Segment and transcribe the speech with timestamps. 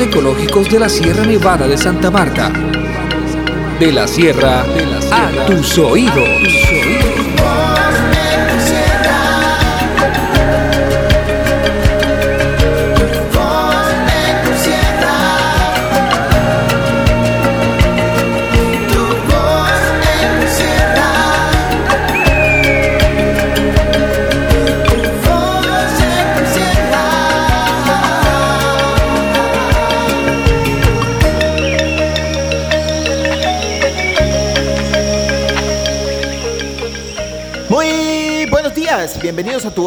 [0.00, 2.52] ecológicos de la Sierra Nevada de Santa Marta.
[3.78, 4.64] De la sierra,
[5.10, 6.57] a tus oídos.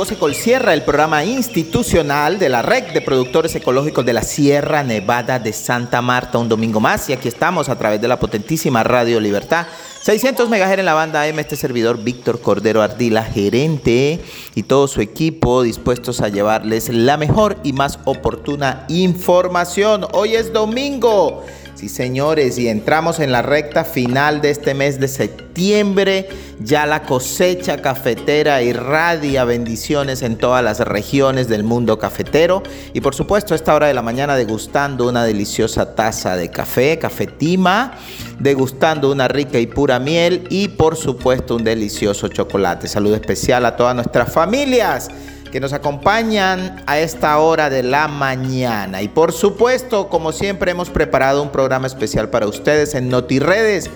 [0.09, 5.37] Ecol Sierra, el programa institucional de la Red de Productores Ecológicos de la Sierra Nevada
[5.37, 6.39] de Santa Marta.
[6.39, 9.67] Un domingo más y aquí estamos a través de la potentísima Radio Libertad.
[10.01, 14.19] 600 MHz en la banda AM, este servidor Víctor Cordero Ardila, gerente
[14.55, 20.07] y todo su equipo dispuestos a llevarles la mejor y más oportuna información.
[20.13, 21.45] Hoy es domingo.
[21.81, 26.29] Sí, señores, y entramos en la recta final de este mes de septiembre.
[26.59, 32.61] Ya la cosecha cafetera irradia bendiciones en todas las regiones del mundo cafetero.
[32.93, 36.99] Y por supuesto, a esta hora de la mañana degustando una deliciosa taza de café,
[36.99, 37.97] cafetima,
[38.37, 42.87] degustando una rica y pura miel y por supuesto un delicioso chocolate.
[42.87, 45.09] Salud especial a todas nuestras familias
[45.51, 49.01] que nos acompañan a esta hora de la mañana.
[49.01, 53.89] Y por supuesto, como siempre, hemos preparado un programa especial para ustedes en NotiRedes.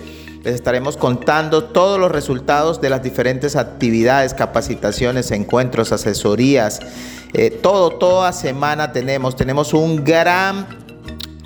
[0.44, 6.80] Les estaremos contando todos los resultados de las diferentes actividades, capacitaciones, encuentros, asesorías.
[7.32, 10.66] Eh, todo, toda semana tenemos, tenemos un gran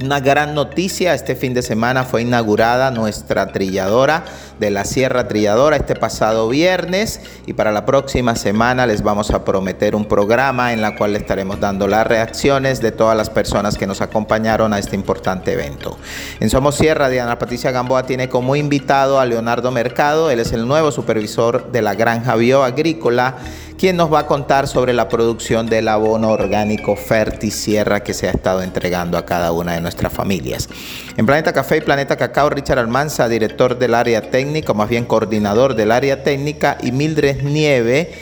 [0.03, 4.25] una gran noticia, este fin de semana fue inaugurada nuestra trilladora
[4.61, 9.43] de la Sierra Trilladora este pasado viernes y para la próxima semana les vamos a
[9.43, 13.87] prometer un programa en la cual estaremos dando las reacciones de todas las personas que
[13.87, 15.99] nos acompañaron a este importante evento.
[16.41, 20.69] En Somos Sierra, Diana Patricia Gamboa tiene como invitado a Leonardo Mercado, él es el
[20.69, 23.37] nuevo supervisor de la granja bioagrícola
[23.81, 28.31] quien nos va a contar sobre la producción del abono orgánico Fertisierra que se ha
[28.31, 30.69] estado entregando a cada una de nuestras familias.
[31.17, 35.05] En Planeta Café y Planeta Cacao, Richard Almanza, director del área técnica, o más bien
[35.05, 38.13] coordinador del área técnica, y Mildred Nieve,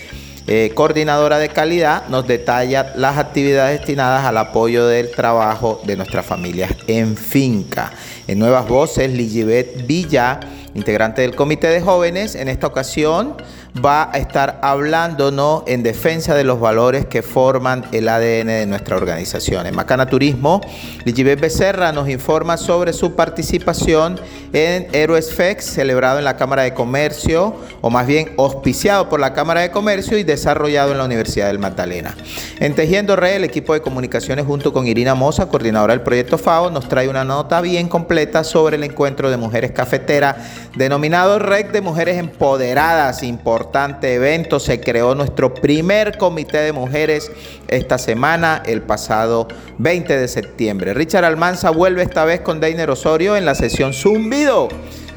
[0.47, 6.25] eh, coordinadora de calidad, nos detalla las actividades destinadas al apoyo del trabajo de nuestras
[6.25, 7.93] familias en finca.
[8.27, 10.41] En Nuevas Voces, Ligibet Villa,
[10.75, 13.37] integrante del Comité de Jóvenes, en esta ocasión
[13.84, 18.97] va a estar hablándonos en defensa de los valores que forman el ADN de nuestra
[18.97, 19.66] organización.
[19.66, 20.61] En Macana Turismo,
[21.05, 24.21] Ligibet Becerra nos informa sobre su participación
[24.53, 29.33] en Héroes FEX, celebrado en la Cámara de Comercio, o más bien auspiciado por la
[29.33, 32.17] Cámara de Comercio y desarrollado en la Universidad del Magdalena.
[32.59, 36.71] En Tejiendo Red, el equipo de comunicaciones junto con Irina Moza, coordinadora del proyecto FAO,
[36.71, 40.37] nos trae una nota bien completa sobre el encuentro de mujeres cafeteras,
[40.75, 44.61] denominado REC de Mujeres Empoderadas, importante evento.
[44.61, 47.31] Se creó nuestro primer comité de mujeres
[47.69, 49.49] esta semana, el pasado
[49.79, 50.94] 20 de septiembre.
[50.94, 54.69] Richard Almanza vuelve esta vez con Deiner Osorio en la sesión Zumbido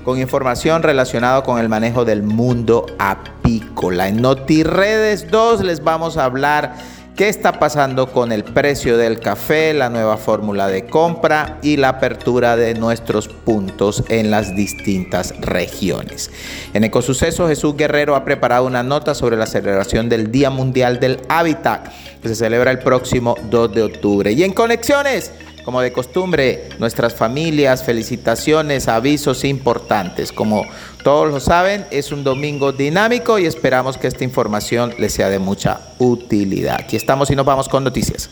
[0.03, 4.07] con información relacionada con el manejo del mundo apícola.
[4.07, 6.75] En NotiRedes 2 les vamos a hablar
[7.15, 11.89] qué está pasando con el precio del café, la nueva fórmula de compra y la
[11.89, 16.31] apertura de nuestros puntos en las distintas regiones.
[16.73, 21.19] En Ecosuceso, Jesús Guerrero ha preparado una nota sobre la celebración del Día Mundial del
[21.29, 21.89] Hábitat,
[22.21, 24.31] que se celebra el próximo 2 de octubre.
[24.31, 25.31] Y en Conexiones,
[25.63, 30.31] como de costumbre, nuestras familias, felicitaciones, avisos importantes.
[30.31, 30.65] Como
[31.03, 35.39] todos lo saben, es un domingo dinámico y esperamos que esta información les sea de
[35.39, 36.77] mucha utilidad.
[36.79, 38.29] Aquí estamos y nos vamos con noticias.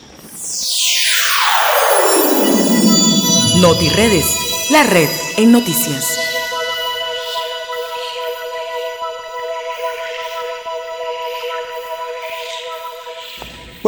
[3.57, 6.38] NotiRedes, la red en noticias.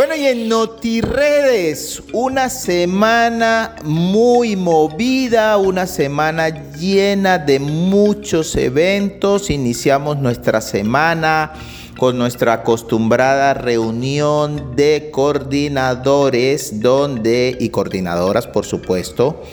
[0.02, 9.52] Bueno, y en NotiRedes, una semana muy movida, una semana llena de muchos eventos.
[9.52, 11.54] Iniciamos nuestra semana
[12.00, 19.44] con nuestra acostumbrada reunión de coordinadores donde y coordinadoras, por supuesto,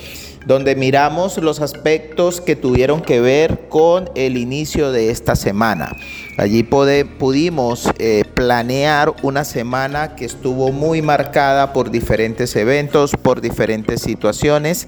[0.46, 5.94] donde miramos los aspectos que tuvieron que ver con el inicio de esta semana.
[6.38, 14.02] Allí pudimos eh, planear una semana que estuvo muy marcada por diferentes eventos, por diferentes
[14.02, 14.87] situaciones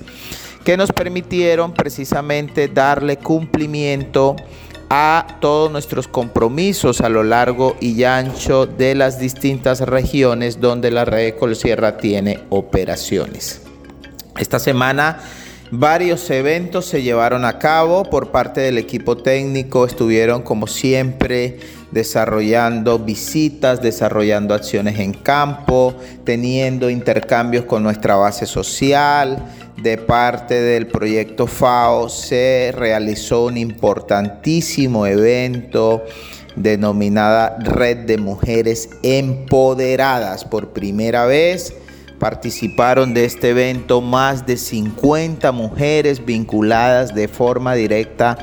[0.65, 4.37] que nos permitieron precisamente darle cumplimiento
[4.91, 11.05] a todos nuestros compromisos a lo largo y ancho de las distintas regiones donde la
[11.05, 13.63] red Colsierra tiene operaciones.
[14.39, 15.19] Esta semana
[15.73, 21.61] Varios eventos se llevaron a cabo por parte del equipo técnico, estuvieron como siempre
[21.93, 25.95] desarrollando visitas, desarrollando acciones en campo,
[26.25, 29.45] teniendo intercambios con nuestra base social.
[29.81, 36.03] De parte del proyecto FAO se realizó un importantísimo evento
[36.57, 41.75] denominada Red de Mujeres Empoderadas por primera vez
[42.21, 48.37] Participaron de este evento más de 50 mujeres vinculadas de forma directa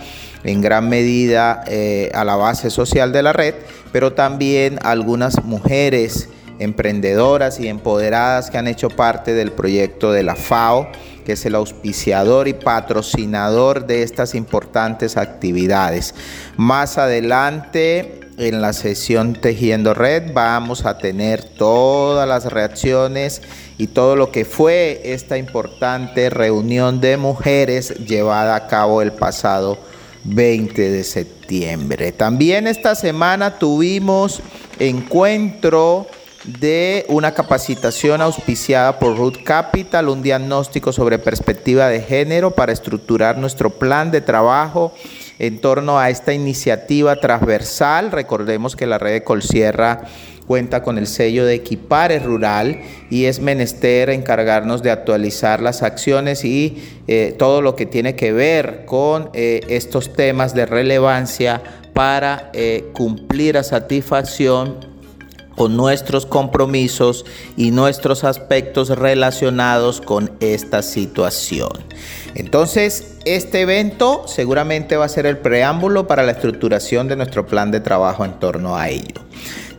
[0.43, 3.53] en gran medida eh, a la base social de la red,
[3.91, 6.27] pero también algunas mujeres
[6.57, 10.89] emprendedoras y empoderadas que han hecho parte del proyecto de la FAO,
[11.23, 16.15] que es el auspiciador y patrocinador de estas importantes actividades.
[16.55, 23.41] Más adelante en la sesión Tejiendo Red vamos a tener todas las reacciones
[23.77, 29.77] y todo lo que fue esta importante reunión de mujeres llevada a cabo el pasado
[30.23, 32.11] 20 de septiembre.
[32.11, 34.41] También esta semana tuvimos
[34.79, 36.07] encuentro
[36.43, 43.37] de una capacitación auspiciada por Root Capital, un diagnóstico sobre perspectiva de género para estructurar
[43.37, 44.93] nuestro plan de trabajo
[45.39, 48.11] en torno a esta iniciativa transversal.
[48.11, 50.03] Recordemos que la red de Colsierra
[50.47, 56.45] cuenta con el sello de Equipare Rural y es menester encargarnos de actualizar las acciones
[56.45, 61.61] y eh, todo lo que tiene que ver con eh, estos temas de relevancia
[61.93, 64.97] para eh, cumplir a satisfacción
[65.57, 67.25] con nuestros compromisos
[67.57, 71.71] y nuestros aspectos relacionados con esta situación.
[72.35, 77.71] Entonces, este evento seguramente va a ser el preámbulo para la estructuración de nuestro plan
[77.71, 79.15] de trabajo en torno a ello.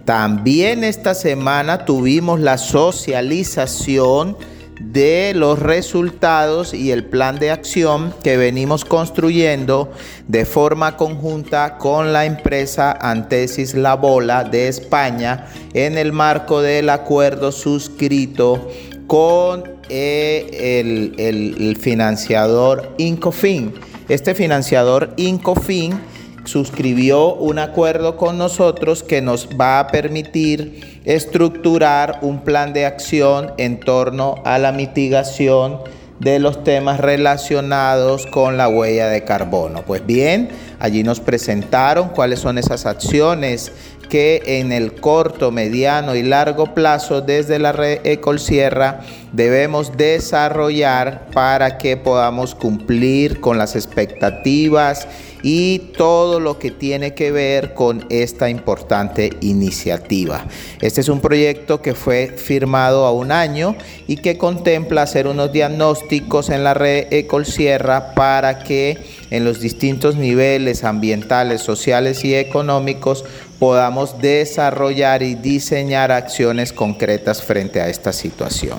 [0.09, 4.39] También esta semana tuvimos la socialización
[4.81, 9.93] de los resultados y el plan de acción que venimos construyendo
[10.27, 15.45] de forma conjunta con la empresa Antesis La Bola de España
[15.75, 18.67] en el marco del acuerdo suscrito
[19.07, 23.75] con eh, el, el financiador Incofin.
[24.09, 26.01] Este financiador Incofin
[26.49, 33.53] suscribió un acuerdo con nosotros que nos va a permitir estructurar un plan de acción
[33.59, 35.81] en torno a la mitigación
[36.21, 39.83] de los temas relacionados con la huella de carbono.
[39.87, 40.49] Pues bien,
[40.81, 43.71] allí nos presentaron cuáles son esas acciones
[44.09, 49.01] que en el corto, mediano y largo plazo desde la red Ecolsierra
[49.33, 55.07] debemos desarrollar para que podamos cumplir con las expectativas
[55.43, 60.47] y todo lo que tiene que ver con esta importante iniciativa.
[60.81, 63.77] Este es un proyecto que fue firmado a un año
[64.07, 68.99] y que contempla hacer unos diagnósticos en la red Ecolsierra para que
[69.31, 73.25] en los distintos niveles ambientales, sociales y económicos
[73.59, 78.79] podamos desarrollar y diseñar acciones concretas frente a esta situación.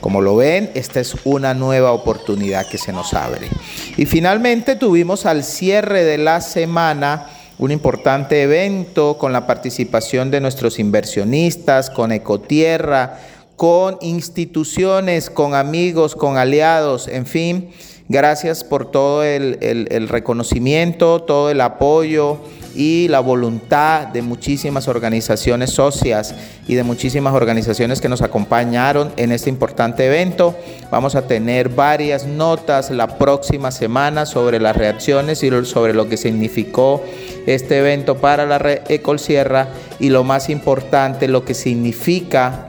[0.00, 3.48] Como lo ven, esta es una nueva oportunidad que se nos abre.
[3.96, 10.40] Y finalmente tuvimos al cierre de la semana un importante evento con la participación de
[10.40, 13.18] nuestros inversionistas, con Ecotierra,
[13.56, 17.70] con instituciones, con amigos, con aliados, en fin,
[18.08, 22.38] gracias por todo el, el reconocimiento, todo el apoyo
[22.78, 26.32] y la voluntad de muchísimas organizaciones socias
[26.68, 30.54] y de muchísimas organizaciones que nos acompañaron en este importante evento.
[30.88, 36.16] Vamos a tener varias notas la próxima semana sobre las reacciones y sobre lo que
[36.16, 37.02] significó
[37.46, 42.68] este evento para la red Ecolsierra y lo más importante, lo que significa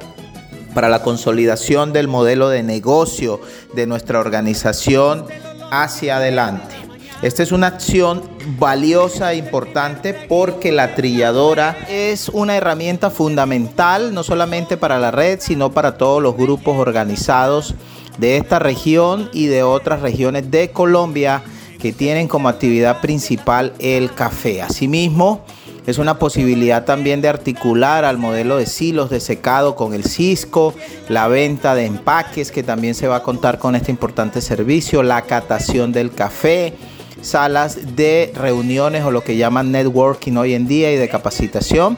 [0.74, 3.40] para la consolidación del modelo de negocio
[3.76, 5.26] de nuestra organización
[5.70, 6.89] hacia adelante.
[7.22, 8.22] Esta es una acción
[8.58, 15.40] valiosa e importante porque la trilladora es una herramienta fundamental no solamente para la red,
[15.42, 17.76] sino para todos los grupos organizados
[18.20, 21.44] de esta región y de otras regiones de Colombia
[21.82, 24.62] que tienen como actividad principal el café.
[24.62, 25.44] Asimismo,
[25.86, 30.76] Es una posibilidad también de articular al modelo de silos de secado con el Cisco,
[31.08, 35.24] la venta de empaques que también se va a contar con este importante servicio, la
[35.24, 36.76] catación del café,
[37.22, 41.98] salas de reuniones o lo que llaman networking hoy en día y de capacitación.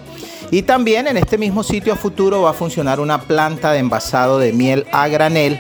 [0.52, 4.40] Y también en este mismo sitio a futuro va a funcionar una planta de envasado
[4.40, 5.60] de miel a granel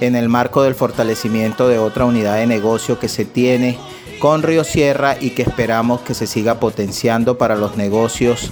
[0.00, 3.78] en el marco del fortalecimiento de otra unidad de negocio que se tiene
[4.18, 8.50] con Río Sierra y que esperamos que se siga potenciando para los negocios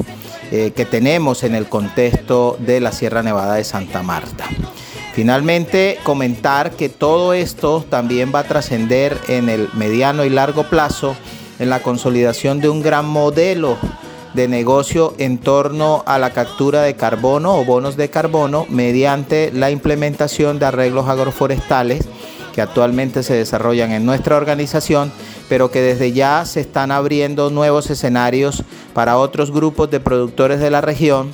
[0.50, 4.46] eh, que tenemos en el contexto de la Sierra Nevada de Santa Marta.
[5.18, 11.16] Finalmente, comentar que todo esto también va a trascender en el mediano y largo plazo
[11.58, 13.78] en la consolidación de un gran modelo
[14.34, 19.72] de negocio en torno a la captura de carbono o bonos de carbono mediante la
[19.72, 22.04] implementación de arreglos agroforestales
[22.54, 25.10] que actualmente se desarrollan en nuestra organización
[25.48, 28.62] pero que desde ya se están abriendo nuevos escenarios
[28.94, 31.32] para otros grupos de productores de la región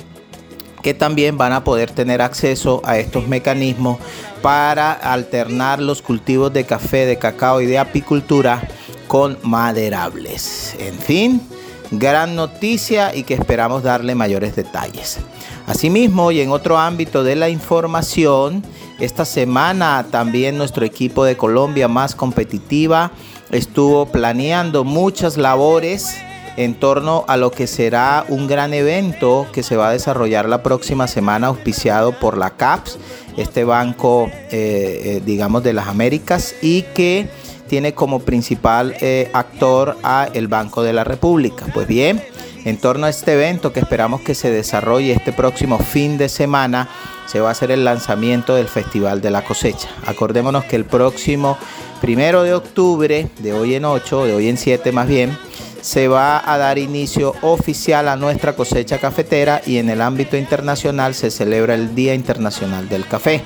[0.85, 3.97] que también van a poder tener acceso a estos mecanismos
[4.43, 8.61] para alternar los cultivos de café, de cacao y de apicultura
[9.07, 10.75] con maderables.
[10.77, 11.41] En fin,
[11.89, 15.17] gran noticia y que esperamos darle mayores detalles.
[15.65, 18.63] Asimismo, y en otro ámbito de la información,
[18.99, 23.09] esta semana también nuestro equipo de Colombia más competitiva
[23.49, 26.15] estuvo planeando muchas labores
[26.57, 30.63] en torno a lo que será un gran evento que se va a desarrollar la
[30.63, 32.97] próxima semana auspiciado por la CAPS,
[33.37, 37.27] este banco, eh, eh, digamos, de las Américas y que
[37.67, 41.65] tiene como principal eh, actor a el Banco de la República.
[41.73, 42.21] Pues bien,
[42.63, 46.89] en torno a este evento que esperamos que se desarrolle este próximo fin de semana,
[47.25, 49.89] se va a hacer el lanzamiento del Festival de la Cosecha.
[50.05, 51.57] Acordémonos que el próximo
[52.01, 55.37] primero de octubre, de hoy en 8, de hoy en 7 más bien,
[55.85, 61.13] se va a dar inicio oficial a nuestra cosecha cafetera y en el ámbito internacional
[61.13, 63.43] se celebra el Día Internacional del Café.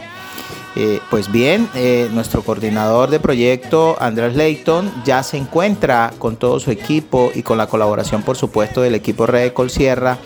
[0.77, 6.61] Eh, pues bien, eh, nuestro coordinador de proyecto, Andrés Leighton, ya se encuentra con todo
[6.61, 10.17] su equipo y con la colaboración, por supuesto, del equipo Red Sierra,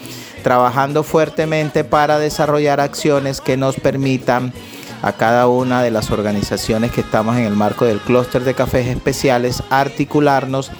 [0.43, 4.53] trabajando fuertemente para desarrollar acciones que nos permitan
[5.01, 8.85] a cada una de las organizaciones que estamos en el marco del clúster de cafés
[8.85, 10.71] especiales articularnos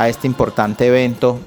[0.00, 1.38] a este importante evento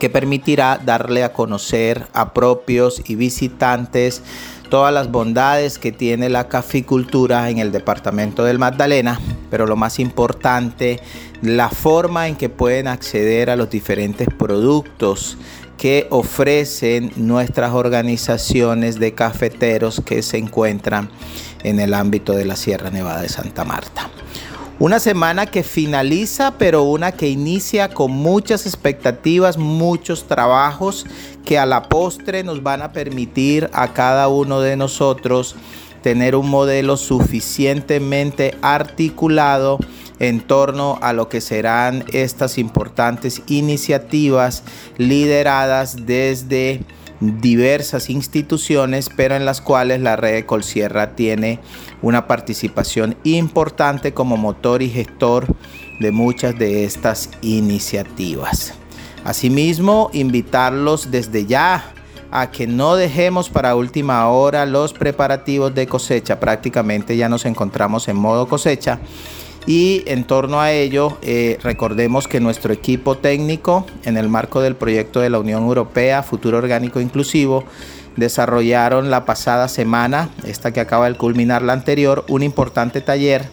[0.00, 4.24] que permitirá darle a conocer a propios y visitantes
[4.70, 10.00] todas las bondades que tiene la caficultura en el departamento del Magdalena, pero lo más
[10.00, 10.98] importante,
[11.42, 15.38] la forma en que pueden acceder a los diferentes productos
[15.78, 21.08] que ofrecen nuestras organizaciones de cafeteros que se encuentran
[21.62, 24.10] en el ámbito de la Sierra Nevada de Santa Marta.
[24.80, 31.04] Una semana que finaliza, pero una que inicia con muchas expectativas, muchos trabajos
[31.44, 35.54] que a la postre nos van a permitir a cada uno de nosotros
[36.02, 39.78] tener un modelo suficientemente articulado
[40.18, 44.62] en torno a lo que serán estas importantes iniciativas
[44.96, 46.80] lideradas desde
[47.20, 51.60] diversas instituciones, pero en las cuales la red de Colsierra tiene
[52.02, 55.46] una participación importante como motor y gestor
[56.00, 58.74] de muchas de estas iniciativas.
[59.24, 61.92] Asimismo, invitarlos desde ya
[62.30, 66.40] a que no dejemos para última hora los preparativos de cosecha.
[66.40, 68.98] Prácticamente ya nos encontramos en modo cosecha
[69.70, 74.74] y en torno a ello, eh, recordemos que nuestro equipo técnico, en el marco del
[74.74, 77.62] proyecto de la Unión Europea Futuro Orgánico Inclusivo,
[78.16, 83.48] desarrollaron la pasada semana, esta que acaba de culminar la anterior, un importante taller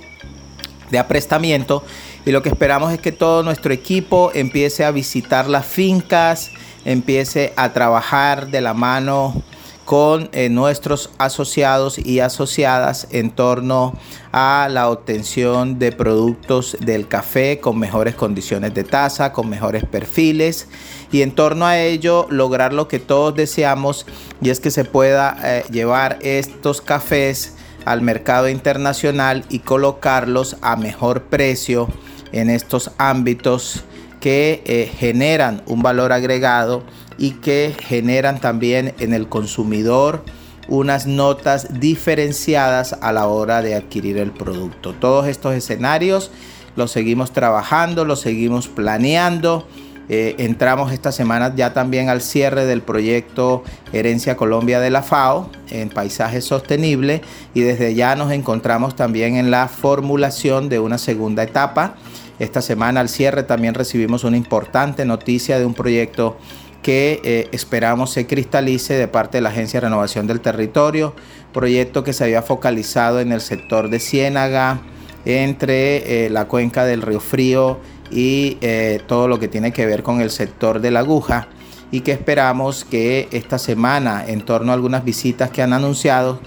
[0.89, 1.83] de aprestamiento.
[2.25, 6.49] Y lo que esperamos es que todo nuestro equipo empiece a visitar las fincas,
[6.83, 9.43] empiece a trabajar de la mano
[9.87, 13.93] con eh, nuestros asociados y asociadas en torno
[14.33, 20.67] a la obtención de productos del café con mejores condiciones de taza, con mejores perfiles.
[21.09, 24.05] Y en torno a ello lograr lo que todos deseamos
[24.41, 30.75] y es que se pueda eh, llevar estos cafés al mercado internacional y colocarlos a
[30.75, 31.87] mejor precio
[32.33, 33.85] en estos ámbitos
[34.19, 36.83] que eh, generan un valor agregado
[37.17, 40.23] y que generan también en el consumidor
[40.67, 44.93] unas notas diferenciadas a la hora de adquirir el producto.
[44.93, 46.31] Todos estos escenarios
[46.75, 49.67] los seguimos trabajando, los seguimos planeando.
[50.09, 55.49] Eh, entramos esta semana ya también al cierre del proyecto Herencia Colombia de la FAO
[55.69, 57.21] en paisaje sostenible
[57.53, 61.95] y desde ya nos encontramos también en la formulación de una segunda etapa.
[62.39, 66.37] Esta semana al cierre también recibimos una importante noticia de un proyecto
[66.87, 71.13] que eh, esperamos se cristalice de parte de la Agencia de Renovación del Territorio,
[71.51, 74.79] proyecto que se había focalizado en el sector de Ciénaga,
[75.25, 77.77] entre eh, la cuenca del Río Frío
[78.09, 81.49] y eh, todo lo que tiene que ver con el sector de la aguja
[81.91, 86.39] y que esperamos que esta semana, en torno a algunas visitas que han anunciado,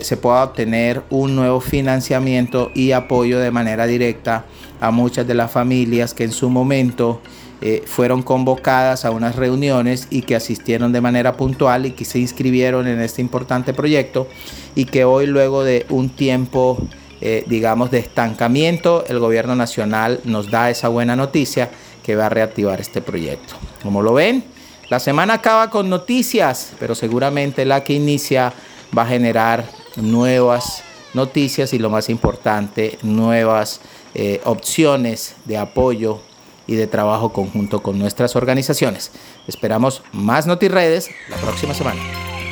[0.00, 4.44] se pueda obtener un nuevo financiamiento y apoyo de manera directa
[4.80, 7.20] a muchas de las familias que en su momento
[7.62, 12.18] eh, fueron convocadas a unas reuniones y que asistieron de manera puntual y que se
[12.18, 14.28] inscribieron en este importante proyecto
[14.74, 16.78] y que hoy luego de un tiempo
[17.22, 21.70] eh, digamos de estancamiento el gobierno nacional nos da esa buena noticia
[22.02, 23.54] que va a reactivar este proyecto.
[23.82, 24.44] Como lo ven
[24.90, 28.52] la semana acaba con noticias pero seguramente la que inicia
[28.96, 29.64] va a generar
[29.96, 30.82] nuevas
[31.14, 33.80] noticias y lo más importante, nuevas
[34.14, 36.20] eh, opciones de apoyo
[36.66, 39.12] y de trabajo conjunto con nuestras organizaciones.
[39.46, 42.00] Esperamos más NotiRedes la próxima semana.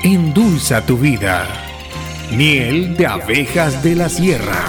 [0.02, 1.46] Endulza tu vida.
[2.30, 4.62] Miel de abejas de la sierra.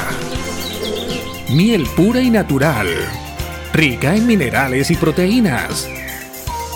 [1.49, 2.87] Miel pura y natural.
[3.73, 5.89] Rica en minerales y proteínas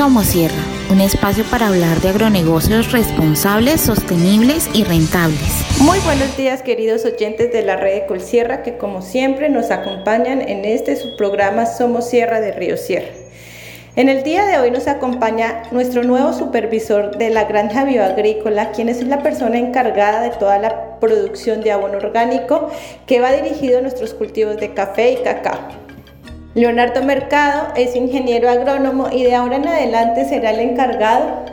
[0.00, 5.62] Somos Sierra, un espacio para hablar de agronegocios responsables, sostenibles y rentables.
[5.78, 10.40] Muy buenos días queridos oyentes de la red de Colsierra que como siempre nos acompañan
[10.40, 13.10] en este su programa Somos Sierra de Río Sierra.
[13.94, 18.88] En el día de hoy nos acompaña nuestro nuevo supervisor de la granja bioagrícola, quien
[18.88, 22.70] es la persona encargada de toda la producción de abono orgánico
[23.04, 25.89] que va dirigido a nuestros cultivos de café y cacao.
[26.52, 31.44] Leonardo Mercado es ingeniero agrónomo y de ahora en adelante será el encargado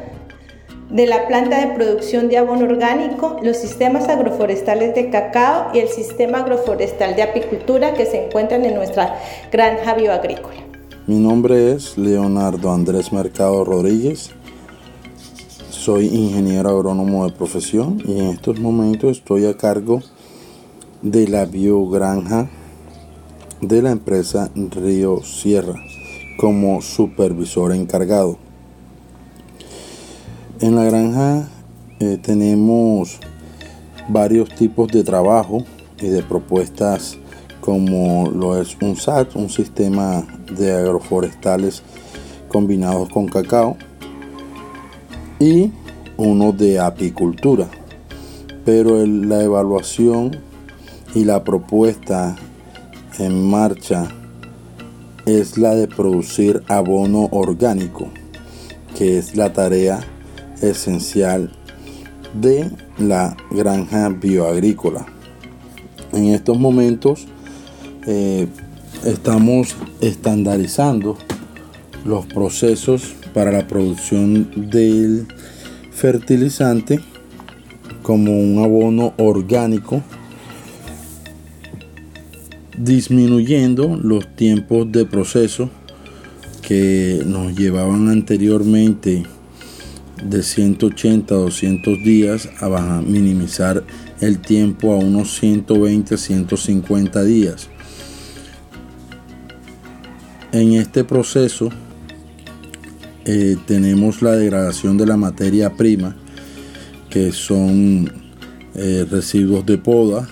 [0.90, 5.90] de la planta de producción de abono orgánico, los sistemas agroforestales de cacao y el
[5.90, 9.20] sistema agroforestal de apicultura que se encuentran en nuestra
[9.52, 10.66] granja bioagrícola.
[11.06, 14.32] Mi nombre es Leonardo Andrés Mercado Rodríguez.
[15.70, 20.02] Soy ingeniero agrónomo de profesión y en estos momentos estoy a cargo
[21.04, 22.50] de la biogranja
[23.62, 25.82] de la empresa Río Sierra
[26.38, 28.38] como supervisor encargado.
[30.60, 31.48] En la granja
[32.00, 33.20] eh, tenemos
[34.08, 35.64] varios tipos de trabajo
[36.00, 37.18] y de propuestas
[37.60, 41.84] como lo es un SAT, un sistema de agroforestales
[42.48, 43.76] combinados con cacao
[45.40, 45.72] y
[46.16, 47.68] uno de apicultura.
[48.64, 50.38] Pero la evaluación
[51.14, 52.36] y la propuesta
[53.20, 54.08] en marcha
[55.26, 58.10] es la de producir abono orgánico,
[58.98, 60.00] que es la tarea
[60.62, 61.52] esencial
[62.40, 65.06] de la granja bioagrícola.
[66.14, 67.28] En estos momentos
[68.06, 68.48] eh,
[69.04, 71.18] estamos estandarizando
[72.06, 75.28] los procesos para la producción del
[75.92, 77.02] fertilizante
[78.02, 80.02] como un abono orgánico
[82.78, 85.70] disminuyendo los tiempos de proceso
[86.62, 89.24] que nos llevaban anteriormente
[90.24, 93.84] de 180 a 200 días a minimizar
[94.20, 97.70] el tiempo a unos 120 150 días.
[100.52, 101.70] En este proceso
[103.26, 106.16] eh, tenemos la degradación de la materia prima,
[107.10, 108.12] que son
[108.74, 110.28] eh, residuos de poda,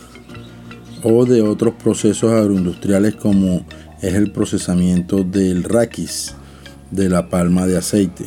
[1.08, 3.63] o de otros procesos agroindustriales como
[4.02, 6.34] es el procesamiento del raquis,
[6.89, 8.26] de la palma de aceite,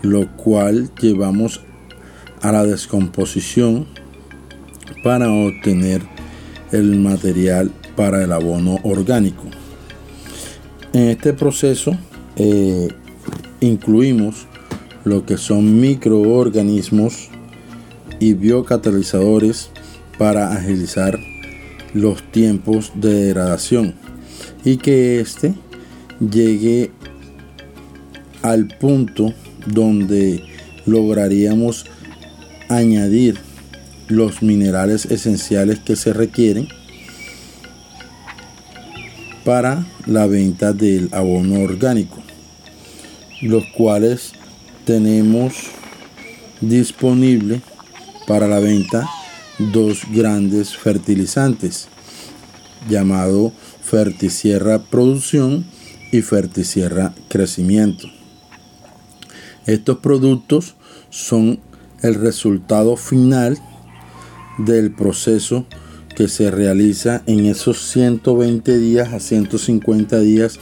[0.00, 1.60] lo cual llevamos
[2.40, 3.86] a la descomposición
[5.04, 6.00] para obtener
[6.72, 9.44] el material para el abono orgánico.
[10.94, 11.94] En este proceso
[12.36, 12.88] eh,
[13.60, 14.46] incluimos
[15.04, 17.28] lo que son microorganismos
[18.20, 19.68] y biocatalizadores
[20.16, 21.18] para agilizar
[21.94, 23.94] los tiempos de degradación
[24.64, 25.54] y que éste
[26.20, 26.90] llegue
[28.42, 29.32] al punto
[29.66, 30.42] donde
[30.86, 31.86] lograríamos
[32.68, 33.38] añadir
[34.08, 36.68] los minerales esenciales que se requieren
[39.44, 42.22] para la venta del abono orgánico.
[43.42, 44.32] los cuales
[44.84, 45.54] tenemos
[46.60, 47.62] disponible
[48.26, 49.08] para la venta
[49.72, 51.88] dos grandes fertilizantes
[52.88, 55.66] llamado Fertisierra Producción
[56.12, 58.08] y Fertisierra Crecimiento.
[59.66, 60.76] Estos productos
[61.10, 61.60] son
[62.02, 63.58] el resultado final
[64.58, 65.66] del proceso
[66.16, 70.58] que se realiza en esos 120 días a 150 días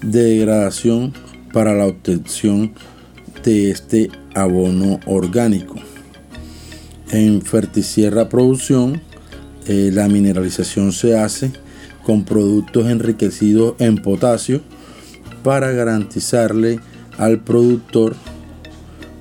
[0.00, 1.12] de degradación
[1.52, 2.72] para la obtención
[3.44, 5.91] de este abono orgánico.
[7.12, 9.02] En Fertisierra Producción,
[9.66, 11.52] eh, la mineralización se hace
[12.06, 14.62] con productos enriquecidos en potasio
[15.44, 16.80] para garantizarle
[17.18, 18.16] al productor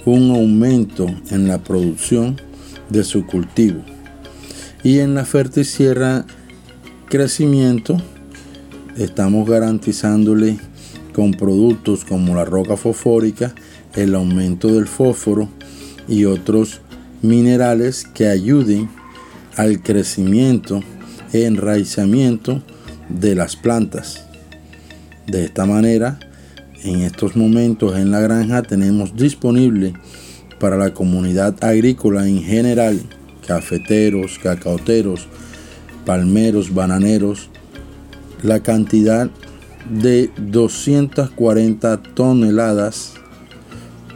[0.05, 2.39] un aumento en la producción
[2.89, 3.81] de su cultivo.
[4.83, 6.25] Y en la Fertisierra
[7.09, 7.97] Crecimiento
[8.95, 10.57] estamos garantizándole
[11.13, 13.53] con productos como la roca fosfórica
[13.95, 15.49] el aumento del fósforo
[16.07, 16.79] y otros
[17.21, 18.89] minerales que ayuden
[19.55, 20.81] al crecimiento
[21.33, 22.63] e enraizamiento
[23.09, 24.25] de las plantas.
[25.27, 26.19] De esta manera,
[26.83, 29.93] en estos momentos en la granja tenemos disponible
[30.59, 32.99] para la comunidad agrícola en general,
[33.45, 35.27] cafeteros, cacaoteros,
[36.05, 37.49] palmeros, bananeros,
[38.41, 39.29] la cantidad
[39.89, 43.13] de 240 toneladas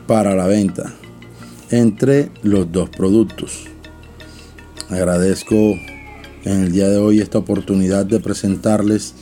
[0.07, 0.93] para la venta
[1.71, 3.65] entre los dos productos.
[4.89, 5.55] Agradezco
[6.43, 9.15] en el día de hoy esta oportunidad de presentarles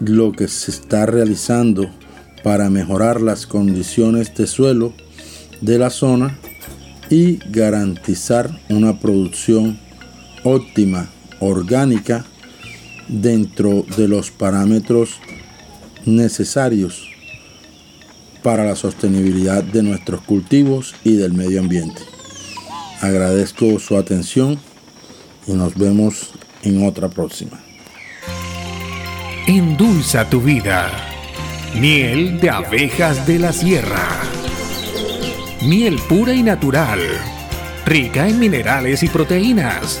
[0.00, 1.90] lo que se está realizando
[2.42, 4.94] para mejorar las condiciones de suelo
[5.60, 6.38] de la zona
[7.10, 9.78] y garantizar una producción
[10.44, 11.08] óptima,
[11.40, 12.24] orgánica,
[13.08, 15.16] dentro de los parámetros
[16.04, 17.17] necesarios
[18.48, 22.00] para la sostenibilidad de nuestros cultivos y del medio ambiente.
[23.02, 24.58] Agradezco su atención
[25.46, 26.30] y nos vemos
[26.62, 27.60] en otra próxima.
[29.46, 30.90] Endulza tu vida.
[31.78, 34.08] Miel de abejas de la sierra.
[35.60, 37.00] Miel pura y natural.
[37.84, 40.00] Rica en minerales y proteínas.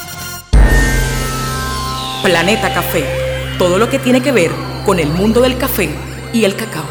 [2.23, 3.03] Planeta Café.
[3.57, 4.51] Todo lo que tiene que ver
[4.85, 5.89] con el mundo del café
[6.31, 6.83] y el cacao.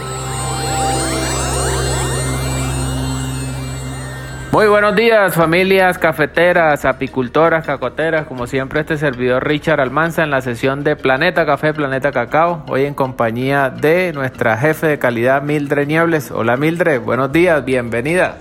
[4.50, 10.40] Muy buenos días familias cafeteras, apicultoras, cacoteras, como siempre este servidor Richard Almanza en la
[10.40, 15.86] sesión de Planeta Café, Planeta Cacao, hoy en compañía de nuestra jefe de calidad Mildred
[15.86, 16.32] Niebles.
[16.32, 18.38] Hola Mildred, buenos días, bienvenida.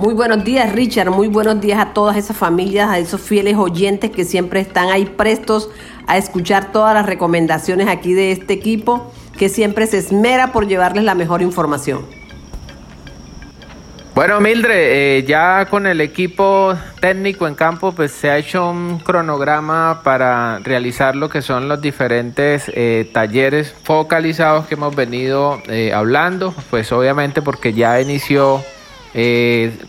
[0.00, 4.10] Muy buenos días Richard, muy buenos días a todas esas familias, a esos fieles oyentes
[4.10, 5.68] que siempre están ahí prestos
[6.06, 11.04] a escuchar todas las recomendaciones aquí de este equipo que siempre se esmera por llevarles
[11.04, 12.06] la mejor información.
[14.14, 19.00] Bueno, Mildred, eh, ya con el equipo técnico en campo, pues se ha hecho un
[19.00, 25.92] cronograma para realizar lo que son los diferentes eh, talleres focalizados que hemos venido eh,
[25.92, 28.62] hablando, pues obviamente porque ya inició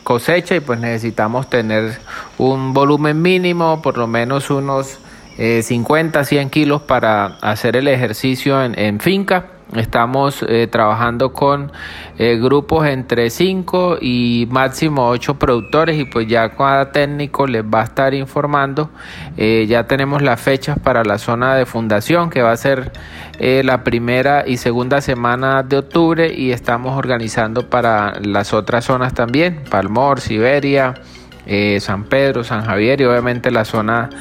[0.04, 1.98] cosecha y pues necesitamos tener
[2.38, 5.00] un volumen mínimo, por lo menos unos
[5.38, 9.61] 50, 100 kilos para hacer el ejercicio en finca.
[9.76, 11.72] Estamos eh, trabajando con
[12.18, 17.82] eh, grupos entre 5 y máximo 8 productores y pues ya cada técnico les va
[17.82, 18.90] a estar informando.
[19.38, 22.92] Eh, ya tenemos las fechas para la zona de fundación que va a ser
[23.40, 29.64] la primera y segunda semana de octubre y estamos organizando para las otras zonas también,
[29.68, 30.94] Palmor, Siberia,
[31.80, 34.12] San Pedro, San Javier y obviamente la zona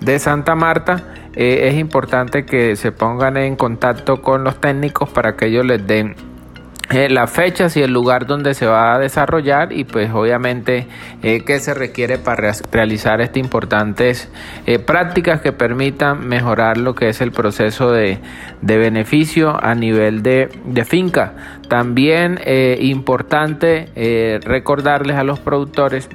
[0.00, 1.02] de Santa Marta.
[1.40, 5.86] Eh, es importante que se pongan en contacto con los técnicos para que ellos les
[5.86, 6.16] den
[6.90, 10.86] eh, las fechas y el lugar donde se va a desarrollar y pues obviamente
[11.22, 14.30] eh, qué se requiere para realizar estas importantes
[14.86, 18.18] prácticas que permitan mejorar lo que es el proceso de,
[18.60, 21.34] beneficio a nivel de, de finca.
[21.68, 22.40] También
[22.80, 26.08] importante recordarles a los productores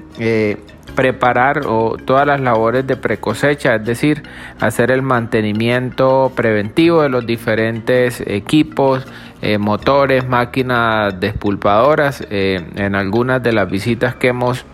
[0.95, 4.23] preparar o todas las labores de precosecha, es decir,
[4.59, 9.05] hacer el mantenimiento preventivo de los diferentes equipos,
[9.43, 12.25] eh, motores, máquinas despulpadoras.
[12.29, 14.65] en algunas de las visitas que hemos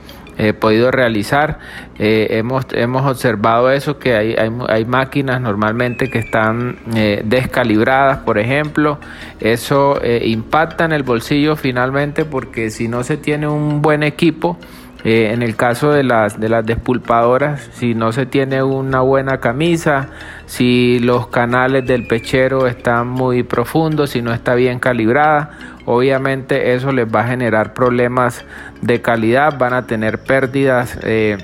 [0.62, 1.60] podido realizar.
[1.97, 6.77] hemos, hemos observado eso, que hay, hay, hay máquinas normalmente que están
[7.25, 8.99] descalibradas, por ejemplo.
[9.41, 14.58] Eso impacta en el bolsillo finalmente porque si no se tiene un buen equipo,
[15.03, 19.39] eh, en el caso de las, de las despulpadoras, si no se tiene una buena
[19.39, 20.09] camisa,
[20.45, 25.51] si los canales del pechero están muy profundos, si no está bien calibrada,
[25.85, 28.43] obviamente eso les va a generar problemas
[28.81, 31.38] de calidad, van a tener pérdidas eh,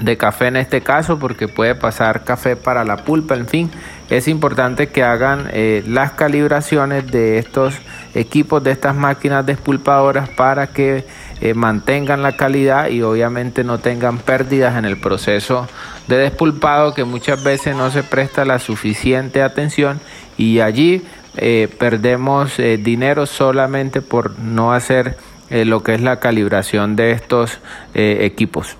[0.00, 3.70] de café en este caso porque puede pasar café para la pulpa, en fin,
[4.10, 7.74] es importante que hagan eh, las calibraciones de estos
[8.14, 11.04] equipos, de estas máquinas despulpadoras para que
[11.40, 15.68] eh, mantengan la calidad y obviamente no tengan pérdidas en el proceso
[16.06, 20.00] de despulpado que muchas veces no se presta la suficiente atención
[20.38, 21.04] y allí
[21.36, 25.16] eh, perdemos dinero solamente por no hacer
[25.50, 27.60] lo que es la calibración de estos
[27.94, 28.76] equipos.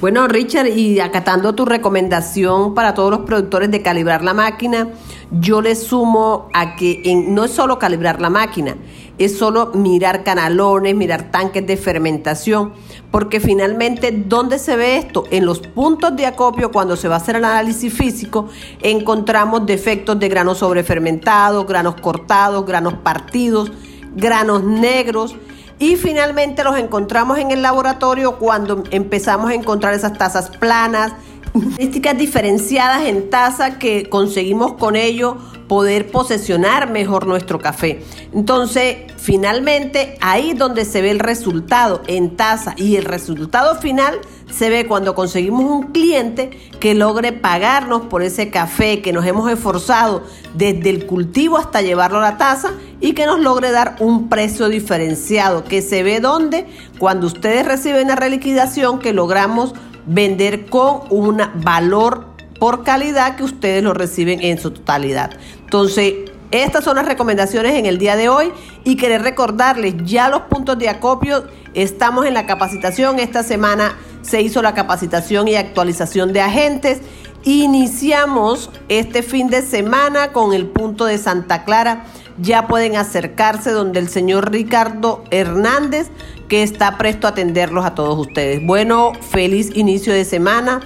[0.00, 4.90] Bueno, Richard, y acatando tu recomendación para todos los productores de calibrar la máquina,
[5.32, 8.76] yo le sumo a que en, no es solo calibrar la máquina,
[9.18, 12.74] es solo mirar canalones, mirar tanques de fermentación,
[13.10, 15.24] porque finalmente, ¿dónde se ve esto?
[15.32, 18.48] En los puntos de acopio, cuando se va a hacer el análisis físico,
[18.80, 23.72] encontramos defectos de granos sobrefermentados, granos cortados, granos partidos,
[24.14, 25.34] granos negros.
[25.78, 31.12] Y finalmente los encontramos en el laboratorio cuando empezamos a encontrar esas tazas planas,
[31.52, 35.36] características diferenciadas en taza que conseguimos con ello
[35.68, 38.02] poder posesionar mejor nuestro café.
[38.32, 44.18] Entonces, finalmente, ahí donde se ve el resultado en taza y el resultado final
[44.50, 46.50] se ve cuando conseguimos un cliente
[46.80, 50.22] que logre pagarnos por ese café que nos hemos esforzado
[50.54, 54.68] desde el cultivo hasta llevarlo a la taza y que nos logre dar un precio
[54.68, 56.66] diferenciado, que se ve donde
[56.98, 59.74] cuando ustedes reciben la reliquidación que logramos
[60.06, 65.30] vender con un valor por calidad que ustedes lo reciben en su totalidad.
[65.60, 66.14] Entonces,
[66.50, 68.52] estas son las recomendaciones en el día de hoy
[68.84, 71.44] y querer recordarles ya los puntos de acopio.
[71.74, 73.18] Estamos en la capacitación.
[73.18, 77.02] Esta semana se hizo la capacitación y actualización de agentes.
[77.44, 82.06] Iniciamos este fin de semana con el punto de Santa Clara.
[82.38, 86.08] Ya pueden acercarse donde el señor Ricardo Hernández
[86.48, 88.64] que está presto a atenderlos a todos ustedes.
[88.64, 90.80] Bueno, feliz inicio de semana.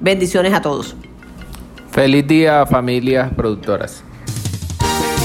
[0.00, 0.94] Bendiciones a todos.
[1.90, 4.04] Feliz día, familias productoras.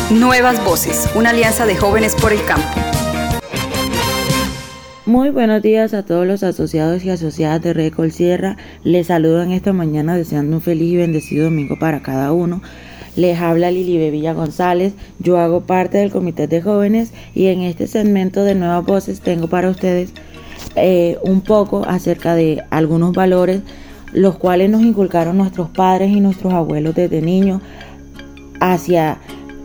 [0.09, 2.67] Nuevas Voces, una alianza de jóvenes por el campo.
[5.05, 8.55] Muy buenos días a todos los asociados y asociadas de Recol Sierra.
[8.83, 12.61] Les saludo en esta mañana deseando un feliz y bendecido domingo para cada uno.
[13.17, 14.93] Les habla Lili Bevilla González.
[15.19, 19.47] Yo hago parte del comité de jóvenes y en este segmento de Nuevas Voces tengo
[19.47, 20.13] para ustedes
[20.75, 23.61] eh, un poco acerca de algunos valores
[24.13, 27.61] los cuales nos inculcaron nuestros padres y nuestros abuelos desde niños
[28.59, 29.17] hacia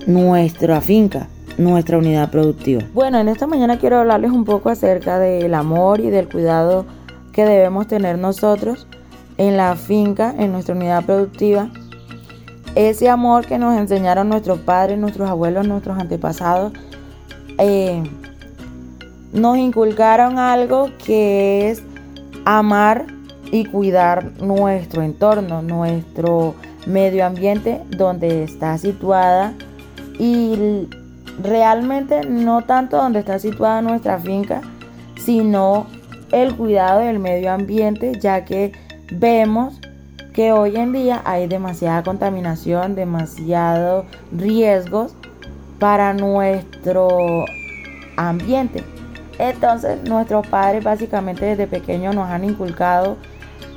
[0.06, 2.82] nuestra finca, nuestra unidad productiva.
[2.94, 6.86] Bueno, en esta mañana quiero hablarles un poco acerca del amor y del cuidado
[7.32, 8.86] que debemos tener nosotros
[9.36, 11.70] en la finca, en nuestra unidad productiva.
[12.74, 16.72] Ese amor que nos enseñaron nuestros padres, nuestros abuelos, nuestros antepasados,
[17.58, 18.02] eh,
[19.32, 21.82] nos inculcaron algo que es
[22.44, 23.17] amar
[23.50, 26.54] y cuidar nuestro entorno, nuestro
[26.86, 29.54] medio ambiente donde está situada
[30.18, 30.88] y
[31.42, 34.60] realmente no tanto donde está situada nuestra finca,
[35.16, 35.86] sino
[36.32, 38.72] el cuidado del medio ambiente, ya que
[39.12, 39.80] vemos
[40.32, 45.14] que hoy en día hay demasiada contaminación, demasiados riesgos
[45.78, 47.44] para nuestro
[48.16, 48.84] ambiente.
[49.38, 53.16] Entonces nuestros padres básicamente desde pequeños nos han inculcado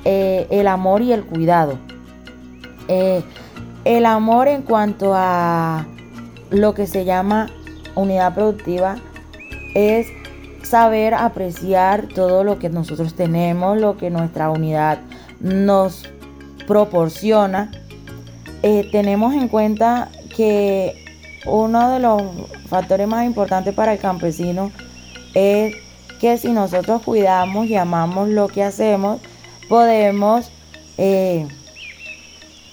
[0.05, 1.77] eh, el amor y el cuidado.
[2.87, 3.23] Eh,
[3.85, 5.85] el amor en cuanto a
[6.49, 7.49] lo que se llama
[7.95, 8.97] unidad productiva
[9.73, 10.07] es
[10.63, 14.99] saber apreciar todo lo que nosotros tenemos, lo que nuestra unidad
[15.39, 16.03] nos
[16.67, 17.71] proporciona.
[18.63, 20.95] Eh, tenemos en cuenta que
[21.45, 22.21] uno de los
[22.67, 24.71] factores más importantes para el campesino
[25.33, 25.75] es
[26.19, 29.19] que si nosotros cuidamos y amamos lo que hacemos,
[29.71, 30.51] podemos
[30.97, 31.47] eh,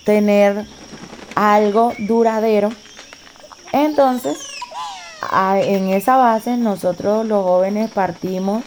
[0.04, 0.66] tener
[1.36, 2.72] algo duradero
[3.72, 4.38] entonces,
[5.32, 8.64] en esa base nosotros los jóvenes partimos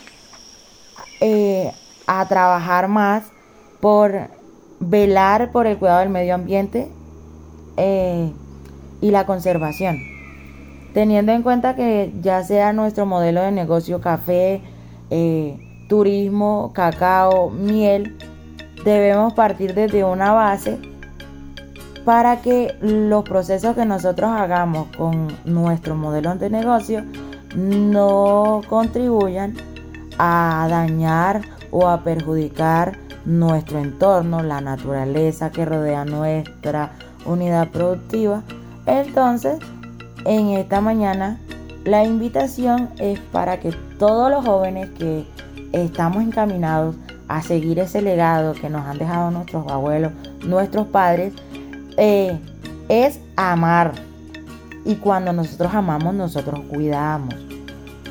[1.19, 1.71] eh,
[2.07, 3.23] a trabajar más
[3.79, 4.29] por
[4.79, 6.89] velar por el cuidado del medio ambiente
[7.77, 8.31] eh,
[9.01, 9.97] y la conservación.
[10.93, 14.61] teniendo en cuenta que ya sea nuestro modelo de negocio café,
[15.91, 18.15] turismo, cacao, miel,
[18.85, 20.79] debemos partir desde una base
[22.05, 27.03] para que los procesos que nosotros hagamos con nuestro modelo de negocio
[27.57, 29.53] no contribuyan
[30.17, 36.93] a dañar o a perjudicar nuestro entorno, la naturaleza que rodea nuestra
[37.25, 38.43] unidad productiva.
[38.85, 39.59] Entonces,
[40.23, 41.37] en esta mañana
[41.83, 45.25] la invitación es para que todos los jóvenes que
[45.71, 46.95] estamos encaminados
[47.27, 50.11] a seguir ese legado que nos han dejado nuestros abuelos,
[50.45, 51.33] nuestros padres,
[51.97, 52.37] eh,
[52.89, 53.93] es amar.
[54.83, 57.35] Y cuando nosotros amamos, nosotros cuidamos,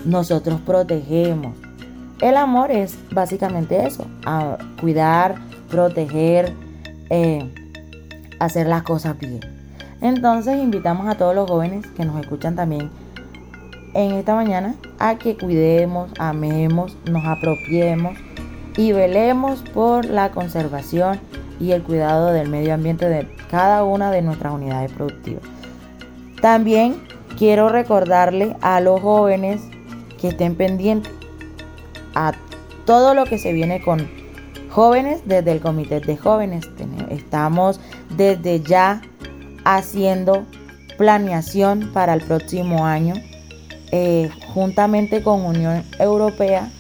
[0.05, 1.55] nosotros protegemos.
[2.21, 4.07] El amor es básicamente eso,
[4.81, 5.37] cuidar,
[5.69, 6.53] proteger,
[7.11, 7.51] eh,
[8.39, 9.41] hacer las cosas bien.
[10.01, 12.91] Entonces invitamos a todos los jóvenes que nos escuchan también
[13.95, 18.17] en esta mañana a que cuidemos, amemos, nos apropiemos
[18.77, 21.21] y velemos por la conservación
[21.59, 25.43] y el cuidado del medio ambiente de cada una de nuestras unidades productivas.
[26.41, 27.03] También
[27.37, 29.61] quiero recordarle a los jóvenes
[30.21, 31.13] que estén pendientes
[32.15, 32.33] a
[32.87, 34.09] todo lo que se viene con
[34.71, 36.69] jóvenes desde el comité de jóvenes.
[37.11, 37.81] Estamos
[38.17, 39.03] desde ya
[39.65, 40.45] haciendo
[40.97, 43.15] planeación para el próximo año.
[43.93, 46.71] Eh, juntamente con Unión Europea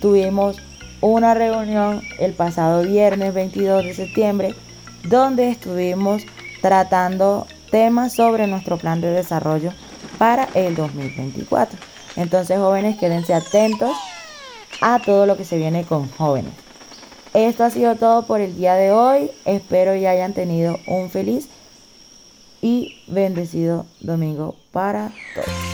[0.00, 0.56] tuvimos
[1.00, 4.54] una reunión el pasado viernes 22 de septiembre
[5.02, 6.22] donde estuvimos
[6.62, 9.72] tratando temas sobre nuestro plan de desarrollo
[10.16, 11.78] para el 2024.
[12.16, 13.96] Entonces jóvenes, quédense atentos
[14.80, 16.52] a todo lo que se viene con jóvenes.
[17.34, 19.30] Esto ha sido todo por el día de hoy.
[19.44, 21.48] Espero ya hayan tenido un feliz
[22.62, 25.73] y bendecido domingo para todos.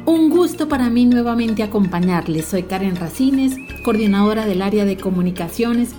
[0.07, 2.47] Un gusto para mí nuevamente acompañarles.
[2.47, 5.91] Soy Karen Racines, coordinadora del área de comunicaciones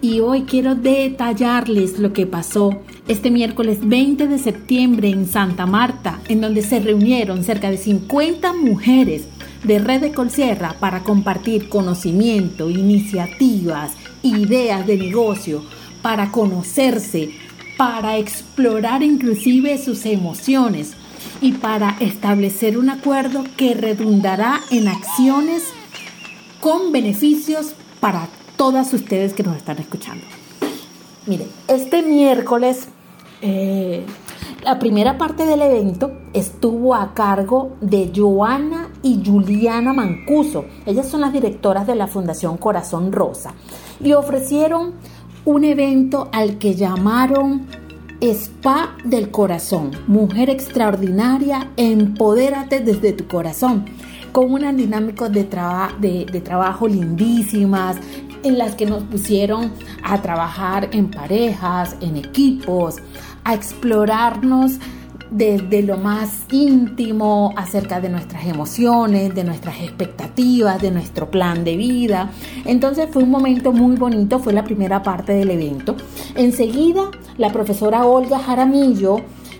[0.00, 6.20] y hoy quiero detallarles lo que pasó este miércoles 20 de septiembre en Santa Marta,
[6.28, 9.24] en donde se reunieron cerca de 50 mujeres
[9.64, 15.64] de Red de Colsierra para compartir conocimiento, iniciativas, ideas de negocio,
[16.00, 17.30] para conocerse,
[17.76, 20.94] para explorar inclusive sus emociones
[21.40, 25.64] y para establecer un acuerdo que redundará en acciones
[26.60, 30.24] con beneficios para todas ustedes que nos están escuchando.
[31.26, 32.88] Miren, este miércoles
[33.40, 34.06] eh,
[34.64, 40.66] la primera parte del evento estuvo a cargo de Joana y Juliana Mancuso.
[40.86, 43.54] Ellas son las directoras de la Fundación Corazón Rosa
[43.98, 44.92] y ofrecieron
[45.44, 47.66] un evento al que llamaron
[48.22, 49.90] Spa del Corazón.
[50.06, 53.86] Mujer extraordinaria, empodérate desde tu corazón.
[54.30, 55.44] Con unas dinámicas de,
[56.30, 57.96] de trabajo lindísimas,
[58.44, 59.72] en las que nos pusieron
[60.04, 62.96] a trabajar en parejas, en equipos,
[63.42, 64.78] a explorarnos
[65.32, 71.76] desde lo más íntimo acerca de nuestras emociones, de nuestras expectativas, de nuestro plan de
[71.76, 72.30] vida.
[72.64, 75.96] Entonces fue un momento muy bonito, fue la primera parte del evento.
[76.34, 79.16] Enseguida, la profesora Olga Jaramillo,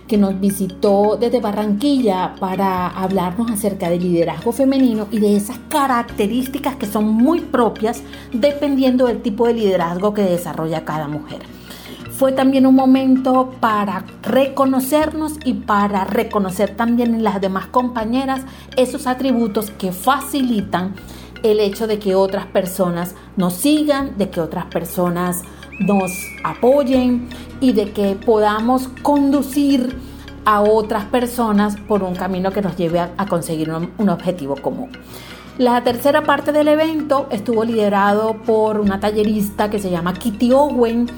[0.07, 6.75] que nos visitó desde Barranquilla para hablarnos acerca del liderazgo femenino y de esas características
[6.75, 11.52] que son muy propias dependiendo del tipo de liderazgo que desarrolla cada mujer
[12.23, 18.45] fue también un momento para reconocernos y para reconocer también en las demás compañeras
[18.77, 20.95] esos atributos que facilitan
[21.43, 25.41] el hecho de que otras personas nos sigan, de que otras personas
[25.81, 26.13] nos
[26.45, 27.27] apoyen
[27.59, 29.93] y de que podamos conducir
[30.45, 34.91] a otras personas por un camino que nos lleve a, conseguir un, un objetivo común.
[35.57, 41.09] La tercera parte del evento estuvo liderado por una tallerista que se llama Kitty Owen.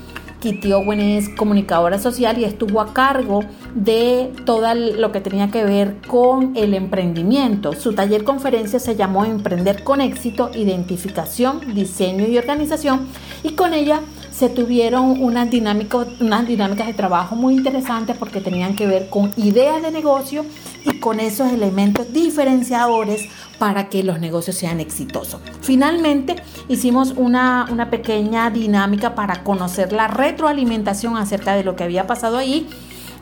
[0.46, 3.44] Kitty Owen es comunicadora social y estuvo a cargo
[3.74, 7.74] de todo lo que tenía que ver con el emprendimiento.
[7.74, 13.08] Su taller conferencia se llamó Emprender con éxito, identificación, diseño y organización
[13.42, 18.76] y con ella se tuvieron unas dinámicas, unas dinámicas de trabajo muy interesantes porque tenían
[18.76, 20.46] que ver con ideas de negocio
[20.86, 25.42] y con esos elementos diferenciadores para que los negocios sean exitosos.
[25.62, 26.36] Finalmente,
[26.68, 32.38] hicimos una, una pequeña dinámica para conocer la retroalimentación acerca de lo que había pasado
[32.38, 32.68] ahí.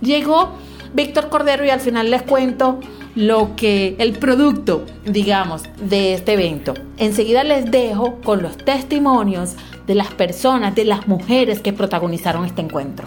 [0.02, 0.54] Llegó
[0.94, 2.80] Víctor Cordero y al final les cuento
[3.16, 6.74] lo que el producto, digamos, de este evento.
[6.98, 9.56] Enseguida les dejo con los testimonios
[9.86, 13.06] de las personas, de las mujeres que protagonizaron este encuentro.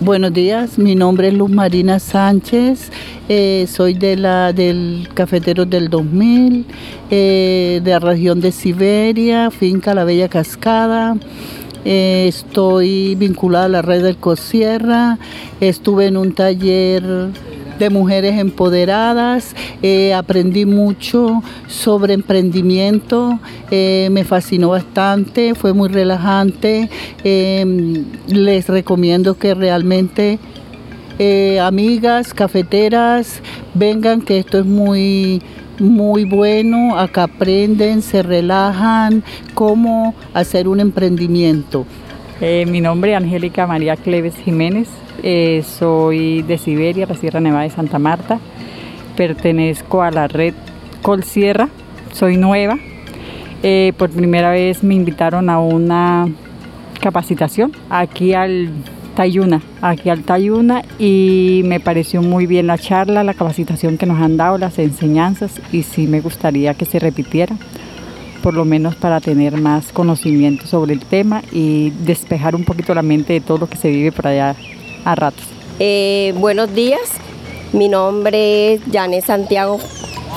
[0.00, 2.90] Buenos días, mi nombre es Luz Marina Sánchez,
[3.28, 6.66] eh, soy de la del Cafetero del 2000,
[7.10, 11.16] eh, de la región de Siberia, finca La Bella Cascada.
[11.84, 15.18] Eh, estoy vinculada a la red del Cosierra,
[15.60, 17.28] estuve en un taller
[17.84, 19.54] de mujeres empoderadas.
[19.82, 23.38] Eh, aprendí mucho sobre emprendimiento,
[23.70, 26.88] eh, me fascinó bastante, fue muy relajante.
[27.22, 30.38] Em, les recomiendo que realmente
[31.18, 33.40] eh, amigas, cafeteras,
[33.74, 35.42] vengan, que esto es muy
[35.78, 39.24] muy bueno, acá aprenden, se relajan,
[39.54, 41.84] cómo hacer un emprendimiento.
[42.40, 44.88] Mi nombre es Angélica María Cleves Jiménez,
[45.22, 48.38] eh, soy de Siberia, la Sierra Nevada de Santa Marta.
[49.16, 50.54] Pertenezco a la red
[51.02, 51.68] Colsierra,
[52.12, 52.78] soy nueva.
[53.62, 56.28] Eh, por primera vez me invitaron a una
[57.00, 58.68] capacitación aquí al
[59.14, 64.20] Tayuna, aquí al Tayuna y me pareció muy bien la charla, la capacitación que nos
[64.20, 67.56] han dado, las enseñanzas y sí me gustaría que se repitiera,
[68.44, 73.00] por lo menos para tener más conocimiento sobre el tema y despejar un poquito la
[73.00, 74.54] mente de todo lo que se vive por allá
[75.06, 75.46] a ratos.
[75.78, 77.00] Eh, buenos días,
[77.72, 79.80] mi nombre es Janet Santiago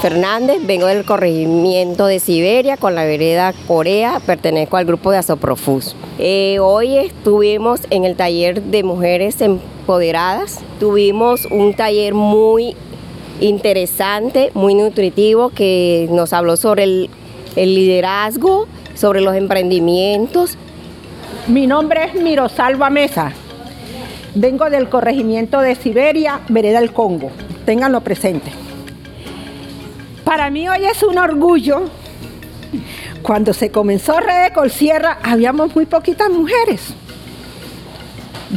[0.01, 5.93] Fernández, vengo del corregimiento de Siberia con la vereda Corea, pertenezco al grupo de Asoprofus.
[6.18, 12.74] Eh, hoy estuvimos en el taller de mujeres empoderadas, tuvimos un taller muy
[13.41, 17.10] interesante, muy nutritivo que nos habló sobre el,
[17.55, 20.57] el liderazgo, sobre los emprendimientos.
[21.47, 23.33] Mi nombre es Mirosalva Mesa,
[24.39, 27.31] Vengo del corregimiento de Siberia, Vereda del Congo.
[27.65, 28.51] Ténganlo presente.
[30.23, 31.85] Para mí hoy es un orgullo.
[33.23, 36.93] Cuando se comenzó Red de Sierra, habíamos muy poquitas mujeres.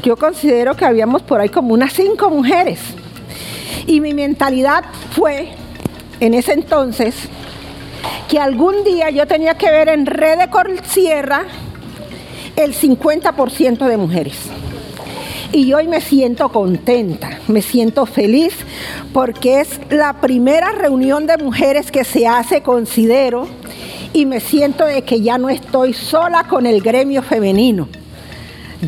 [0.03, 2.81] Yo considero que habíamos por ahí como unas cinco mujeres.
[3.87, 5.49] Y mi mentalidad fue,
[6.21, 7.15] en ese entonces,
[8.29, 10.49] que algún día yo tenía que ver en Red de
[10.87, 11.45] Sierra
[12.57, 14.37] el 50% de mujeres.
[15.53, 18.55] Y hoy me siento contenta, me siento feliz
[19.13, 23.49] porque es la primera reunión de mujeres que se hace, considero,
[24.13, 27.89] y me siento de que ya no estoy sola con el gremio femenino.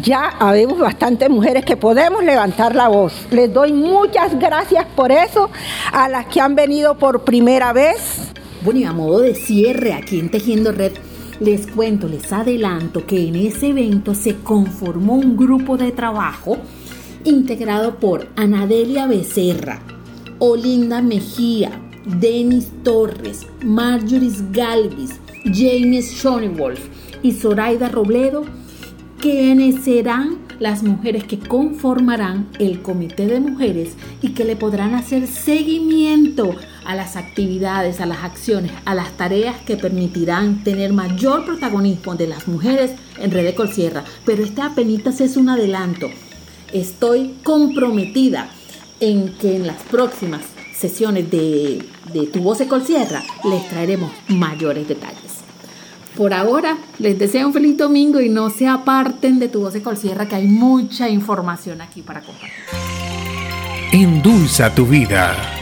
[0.00, 3.12] Ya habemos bastantes mujeres que podemos levantar la voz.
[3.30, 5.50] Les doy muchas gracias por eso
[5.92, 8.32] a las que han venido por primera vez.
[8.64, 10.92] Bueno, y a modo de cierre aquí en Tejiendo Red,
[11.40, 16.58] les cuento, les adelanto que en ese evento se conformó un grupo de trabajo
[17.24, 19.82] integrado por Anadelia Becerra,
[20.38, 21.72] Olinda Mejía,
[22.06, 25.18] Denis Torres, Marjorie Galvis,
[25.52, 26.86] James Schonewolf
[27.20, 28.44] y Zoraida Robledo,
[29.18, 35.26] quienes serán las mujeres que conformarán el comité de mujeres y que le podrán hacer
[35.26, 36.54] seguimiento
[36.84, 42.26] a las actividades, a las acciones, a las tareas que permitirán tener mayor protagonismo de
[42.26, 44.04] las mujeres en Red de Colsierra.
[44.24, 46.08] Pero este apenas es un adelanto.
[46.72, 48.48] Estoy comprometida
[49.00, 50.42] en que en las próximas
[50.74, 55.42] sesiones de, de Tu Voz de Colsierra les traeremos mayores detalles.
[56.16, 59.82] Por ahora, les deseo un feliz domingo y no se aparten de tu voz de
[59.82, 62.50] Colsierra, que hay mucha información aquí para compartir.
[63.92, 65.61] Endulza tu vida.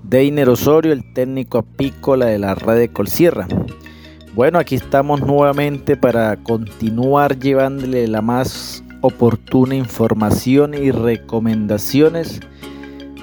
[0.03, 3.49] Deiner Osorio, el técnico apícola de la red de Colsierra.
[4.35, 12.41] Bueno, aquí estamos nuevamente para continuar llevándole la más oportuna información y recomendaciones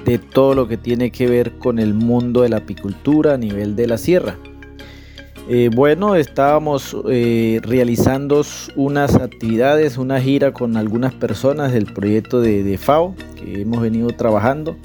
[0.04, 3.76] de todo lo que tiene que ver con el mundo de la apicultura a nivel
[3.76, 4.36] de la sierra.
[5.52, 8.44] Eh, bueno, estábamos eh, realizando
[8.76, 14.76] unas actividades, una gira con algunas personas del proyecto de, FAO que hemos venido trabajando.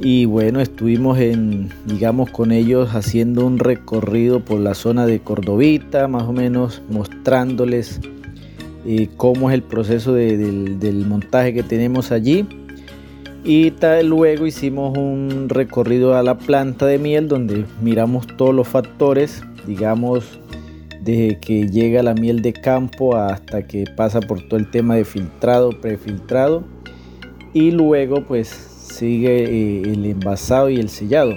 [0.00, 6.08] Y bueno, estuvimos en, digamos, con ellos haciendo un recorrido por la zona de Cordovita,
[6.08, 8.00] más o menos mostrándoles
[8.86, 12.46] eh, cómo es el proceso del, del montaje que tenemos allí
[13.44, 13.72] y
[14.02, 20.38] luego hicimos un recorrido a la planta de miel donde miramos todos los factores digamos,
[21.02, 25.04] desde que llega la miel de campo hasta que pasa por todo el tema de
[25.04, 26.64] filtrado, prefiltrado
[27.52, 31.34] y luego pues sigue eh, el envasado y el sellado.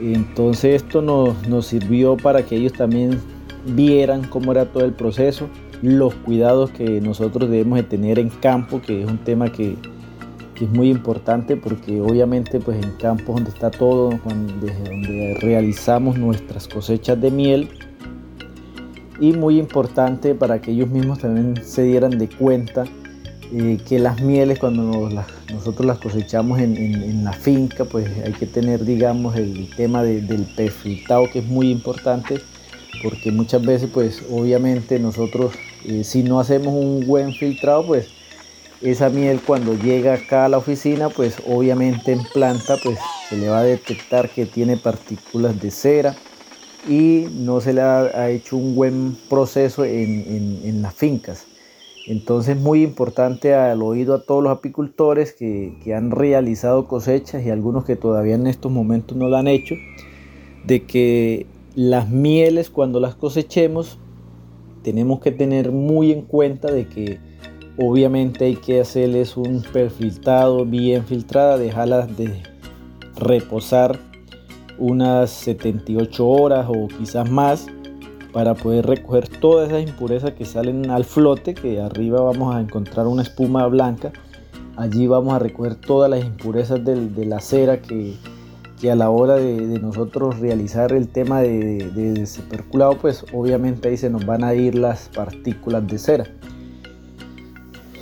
[0.00, 3.18] Entonces esto nos, nos sirvió para que ellos también
[3.66, 5.48] vieran cómo era todo el proceso,
[5.82, 9.76] los cuidados que nosotros debemos de tener en campo, que es un tema que,
[10.64, 14.10] es muy importante porque obviamente pues en campos donde está todo,
[14.60, 17.68] desde donde realizamos nuestras cosechas de miel
[19.20, 22.84] y muy importante para que ellos mismos también se dieran de cuenta
[23.52, 25.08] eh, que las mieles cuando
[25.52, 31.30] nosotros las cosechamos en, la finca pues hay que tener digamos el tema del perfiltrado
[31.32, 32.40] que es muy importante
[33.02, 35.52] porque muchas veces pues obviamente nosotros
[35.84, 38.08] eh, si no hacemos un buen filtrado pues
[38.80, 42.98] esa miel cuando llega acá a la oficina, pues obviamente en planta, pues
[43.28, 46.14] se le va a detectar que tiene partículas de cera
[46.88, 51.46] y no se le ha, hecho un buen proceso en, las fincas.
[52.06, 57.50] Entonces muy importante al oído a todos los apicultores que, que, han realizado cosechas y
[57.50, 59.74] algunos que todavía en estos momentos no lo han hecho,
[60.64, 63.98] de que las mieles cuando las cosechemos
[64.82, 67.27] tenemos que tener muy en cuenta de que
[67.80, 72.42] Obviamente hay que hacerles un perfiltrado bien filtrada, dejarlas de
[73.14, 74.00] reposar
[74.78, 77.68] unas 78 horas o quizás más
[78.32, 83.06] para poder recoger todas esas impurezas que salen al flote, que arriba vamos a encontrar
[83.06, 84.12] una espuma blanca.
[84.76, 88.16] Allí vamos a recoger todas las impurezas de, la cera que,
[88.90, 94.10] a la hora de, nosotros realizar el tema de, de, perculado, pues obviamente ahí se
[94.10, 96.37] nos van a ir las partículas de cera.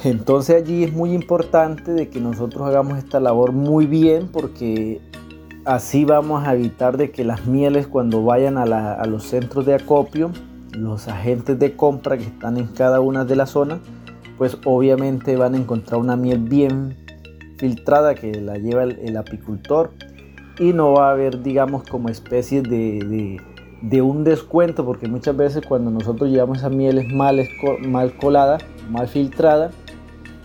[0.07, 5.01] Entonces allí es muy importante de que nosotros hagamos esta labor muy bien porque
[5.65, 10.31] así vamos a evitar de que las mieles cuando vayan a, los centros de acopio,
[10.71, 13.81] los agentes de compra que están en cada una de las zonas,
[14.39, 16.97] pues obviamente van a encontrar una miel bien
[17.59, 19.91] filtrada que la lleva el, apicultor
[20.61, 23.41] y no va a haber digamos como especie de,
[24.03, 27.45] un descuento porque muchas veces cuando nosotros llevamos esa miel mal,
[27.89, 29.73] mal colada, mal filtrada,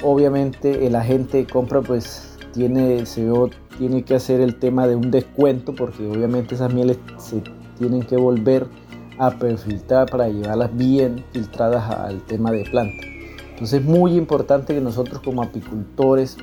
[0.01, 3.27] obviamente el agente de compra pues tiene, se
[3.77, 7.41] tiene que hacer el tema de un descuento porque obviamente esas mieles se
[7.77, 8.67] tienen que volver
[9.17, 13.05] a perfiltrar para llevarlas bien filtradas al tema de planta.
[13.51, 16.37] Entonces es muy importante que nosotros como apicultores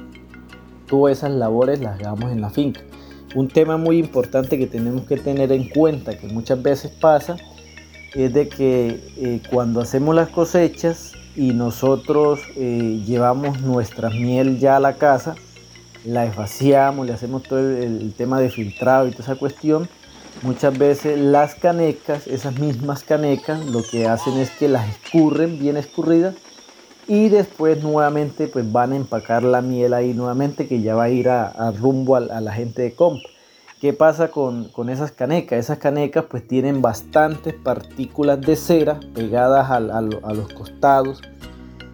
[0.86, 2.80] todas esas labores las hagamos en la finca.
[3.34, 7.36] Un tema muy importante que tenemos que tener en cuenta que muchas veces pasa
[8.14, 14.74] es de que eh, cuando hacemos las cosechas y nosotros eh, llevamos nuestra miel ya
[14.74, 15.36] a la casa,
[16.05, 19.89] la esvaciamos, le hacemos todo el, tema de filtrado y toda esa cuestión.
[20.43, 25.76] Muchas veces las canecas, esas mismas canecas, lo que hacen es que las escurren bien
[25.76, 26.34] escurridas
[27.07, 31.11] y después nuevamente pues van a empacar la miel ahí nuevamente que ya va a
[31.11, 33.30] ir a, rumbo a, la gente de compra.
[33.80, 35.56] ¿Qué pasa con, esas canecas?
[35.56, 41.22] Esas canecas pues tienen bastantes partículas de cera pegadas a, los costados.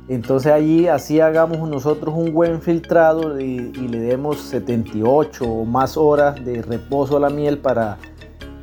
[0.09, 6.43] Entonces allí así hagamos nosotros un buen filtrado y, le demos 78 o más horas
[6.43, 7.99] de reposo a la miel para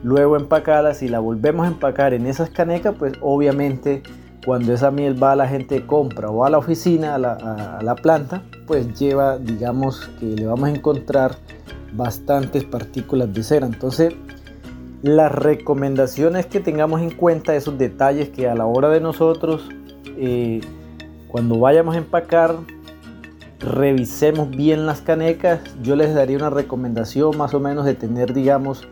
[0.02, 0.96] luego empacarla.
[0.96, 4.02] Si la volvemos a empacar en esas canecas, pues obviamente
[4.44, 7.34] cuando esa miel va a la gente de compra o a la oficina, a la,
[7.34, 11.38] a la planta, pues lleva, digamos que le vamos a encontrar
[11.94, 13.68] bastantes partículas de cera.
[13.68, 14.14] Entonces,
[15.02, 19.70] las recomendaciones que tengamos en cuenta esos detalles que a la hora de nosotros,
[20.18, 20.62] eh,
[21.28, 22.56] cuando vayamos a empacar,
[23.60, 25.60] revisemos bien las canecas.
[25.82, 28.88] Yo les daría una recomendación más o menos de tener, digamos,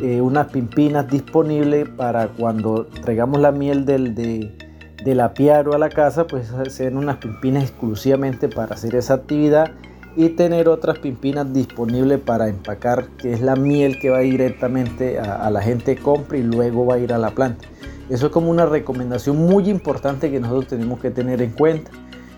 [0.00, 4.56] eh, unas pimpinas disponibles para cuando traigamos la miel del, de,
[5.04, 9.72] del apiaro a la casa, pues hacer unas pimpinas exclusivamente para hacer esa actividad
[10.16, 15.50] y tener otras pimpinas disponibles para empacar, que es la miel que va directamente a,
[15.50, 17.66] la gente compra y luego va a ir a la planta.
[18.10, 21.90] Eso es como una recomendación muy importante que nosotros tenemos que tener en cuenta.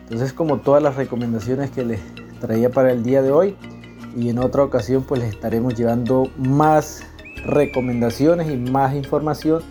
[0.03, 2.01] Entonces, como todas las recomendaciones que les
[2.41, 3.57] traía para el día de hoy,
[4.17, 7.03] y en otra ocasión pues les estaremos llevando más
[7.47, 9.63] recomendaciones y más información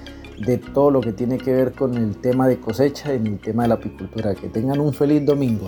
[0.46, 3.64] de todo lo que tiene que ver con el tema de cosecha y el tema
[3.64, 4.36] de la apicultura.
[4.36, 5.68] Que tengan un feliz domingo.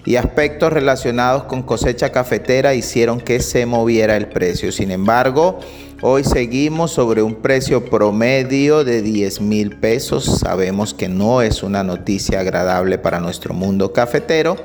[0.05, 4.71] y aspectos relacionados con cosecha cafetera hicieron que se moviera el precio.
[4.71, 5.59] Sin embargo,
[6.01, 10.39] hoy seguimos sobre un precio promedio de 10 mil pesos.
[10.39, 14.57] Sabemos que no es una noticia agradable para nuestro mundo cafetero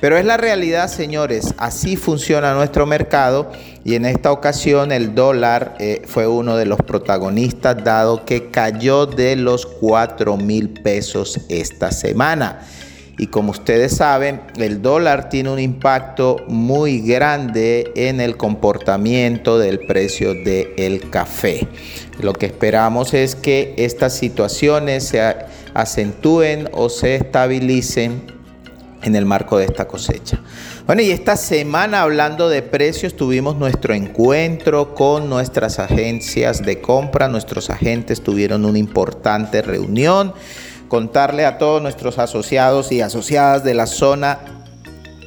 [0.00, 3.52] pero es la realidad, señores, así funciona nuestro mercado
[3.84, 9.06] y en esta ocasión el dólar eh, fue uno de los protagonistas dado que cayó
[9.06, 12.60] de los 4 mil pesos esta semana.
[13.20, 19.80] Y como ustedes saben, el dólar tiene un impacto muy grande en el comportamiento del
[19.80, 21.68] precio del café.
[22.22, 25.20] Lo que esperamos es que estas situaciones se
[25.74, 28.39] acentúen o se estabilicen
[29.02, 30.40] en el marco de esta cosecha.
[30.86, 37.28] Bueno, y esta semana hablando de precios tuvimos nuestro encuentro con nuestras agencias de compra,
[37.28, 40.34] nuestros agentes tuvieron una importante reunión,
[40.88, 44.38] contarle a todos nuestros asociados y asociadas de la zona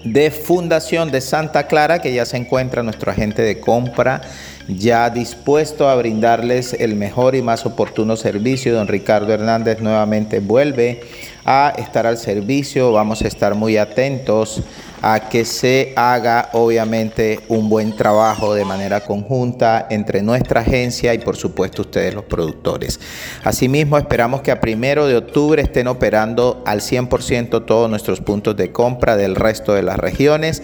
[0.03, 4.21] de Fundación de Santa Clara, que ya se encuentra nuestro agente de compra
[4.67, 8.73] ya dispuesto a brindarles el mejor y más oportuno servicio.
[8.73, 11.01] Don Ricardo Hernández nuevamente vuelve
[11.45, 12.91] a estar al servicio.
[12.91, 14.63] Vamos a estar muy atentos
[15.01, 21.19] a que se haga obviamente un buen trabajo de manera conjunta entre nuestra agencia y
[21.19, 23.01] por supuesto ustedes los productores.
[23.43, 28.71] Asimismo esperamos que a primero de octubre estén operando al 100% todos nuestros puntos de
[28.71, 30.63] compra del resto de las regiones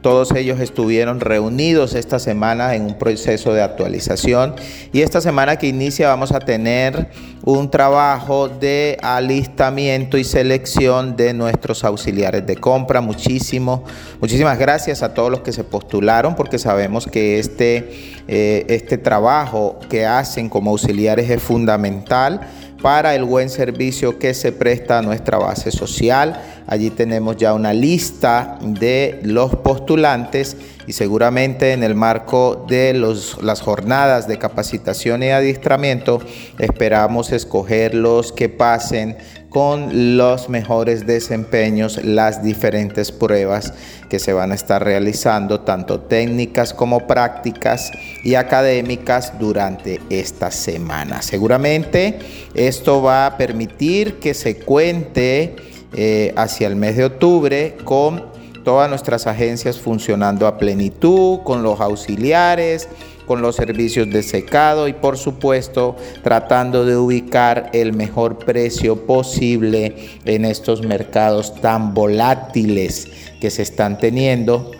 [0.00, 4.54] todos ellos estuvieron reunidos esta semana en un proceso de actualización
[4.92, 7.08] y esta semana que inicia vamos a tener
[7.44, 13.00] un trabajo de alistamiento y selección de nuestros auxiliares de compra.
[13.00, 13.84] Muchísimo,
[14.20, 17.90] muchísimas gracias a todos los que se postularon porque sabemos que este,
[18.28, 22.40] eh, este trabajo que hacen como auxiliares es fundamental
[22.82, 26.40] para el buen servicio que se presta a nuestra base social.
[26.66, 30.56] Allí tenemos ya una lista de los postulantes
[30.86, 36.20] y seguramente en el marco de las jornadas de capacitación y adiestramiento
[36.58, 39.16] esperamos escoger los que pasen
[39.48, 43.72] con los mejores desempeños las diferentes pruebas
[44.08, 47.92] que se van a estar realizando, tanto técnicas como prácticas
[48.24, 51.22] y académicas durante esta semana.
[51.22, 52.18] Seguramente
[52.54, 55.56] esto va a permitir que se cuente
[55.94, 58.26] eh, hacia el mes de octubre con
[58.64, 62.88] todas nuestras agencias funcionando a plenitud, con los auxiliares,
[63.28, 69.94] con los servicios de secado y por supuesto tratando de ubicar el mejor precio posible
[70.24, 73.06] en estos mercados tan volátiles
[73.40, 74.72] que se están teniendo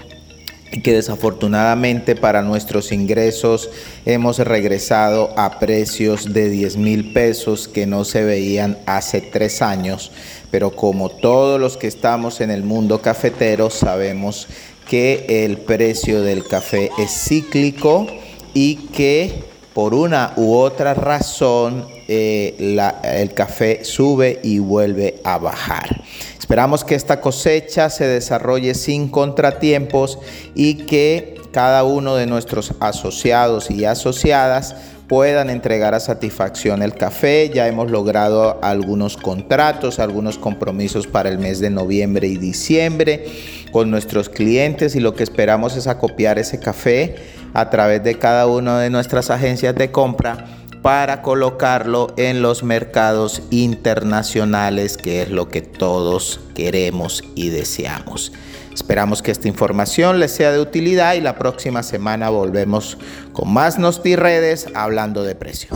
[0.72, 3.70] y que desafortunadamente para nuestros ingresos
[4.04, 10.10] hemos regresado a precios de 10 mil pesos que no se veían hace tres años.
[10.50, 14.46] Pero como todos los que estamos en el mundo cafetero sabemos
[14.88, 18.06] que el precio del café es cíclico
[18.54, 19.44] y que
[19.74, 22.56] por una u otra razón eh,
[23.04, 26.02] el café sube y vuelve a bajar.
[26.38, 30.18] Esperamos que esta cosecha se desarrolle sin contratiempos
[30.54, 34.74] y que cada uno de nuestros asociados y asociadas
[35.08, 37.50] puedan entregar a satisfacción el café.
[37.52, 43.26] Ya hemos logrado algunos contratos, algunos compromisos para el mes de noviembre y diciembre
[43.72, 47.16] con nuestros clientes y lo que esperamos es acopiar ese café
[47.54, 50.46] a través de cada una de nuestras agencias de compra
[50.82, 58.32] para colocarlo en los mercados internacionales, que es lo que todos queremos y deseamos.
[58.72, 62.96] Esperamos que esta información les sea de utilidad y la próxima semana volvemos
[63.32, 65.70] con más Nosti Redes hablando de precio.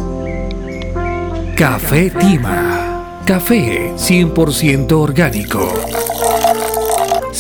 [1.57, 3.21] Café Tima.
[3.27, 5.73] Café 100% orgánico.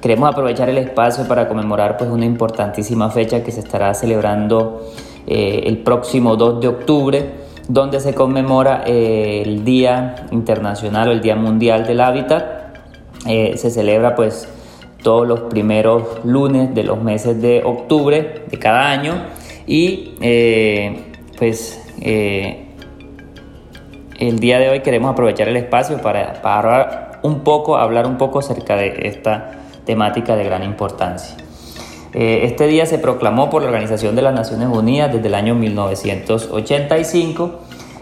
[0.01, 4.91] Queremos aprovechar el espacio para conmemorar pues, una importantísima fecha que se estará celebrando
[5.26, 7.32] eh, el próximo 2 de octubre,
[7.70, 12.43] donde se conmemora eh, el Día Internacional o el Día Mundial del Hábitat.
[13.26, 14.49] Eh, se celebra pues
[15.01, 19.25] todos los primeros lunes de los meses de octubre de cada año
[19.65, 20.15] y
[21.37, 21.79] pues
[24.19, 28.39] el día de hoy queremos aprovechar el espacio para, para un poco, hablar un poco
[28.39, 29.51] acerca de esta
[29.85, 31.37] temática de gran importancia.
[32.13, 35.55] Eh, este día se proclamó por la Organización de las Naciones Unidas desde el año
[35.55, 37.59] 1985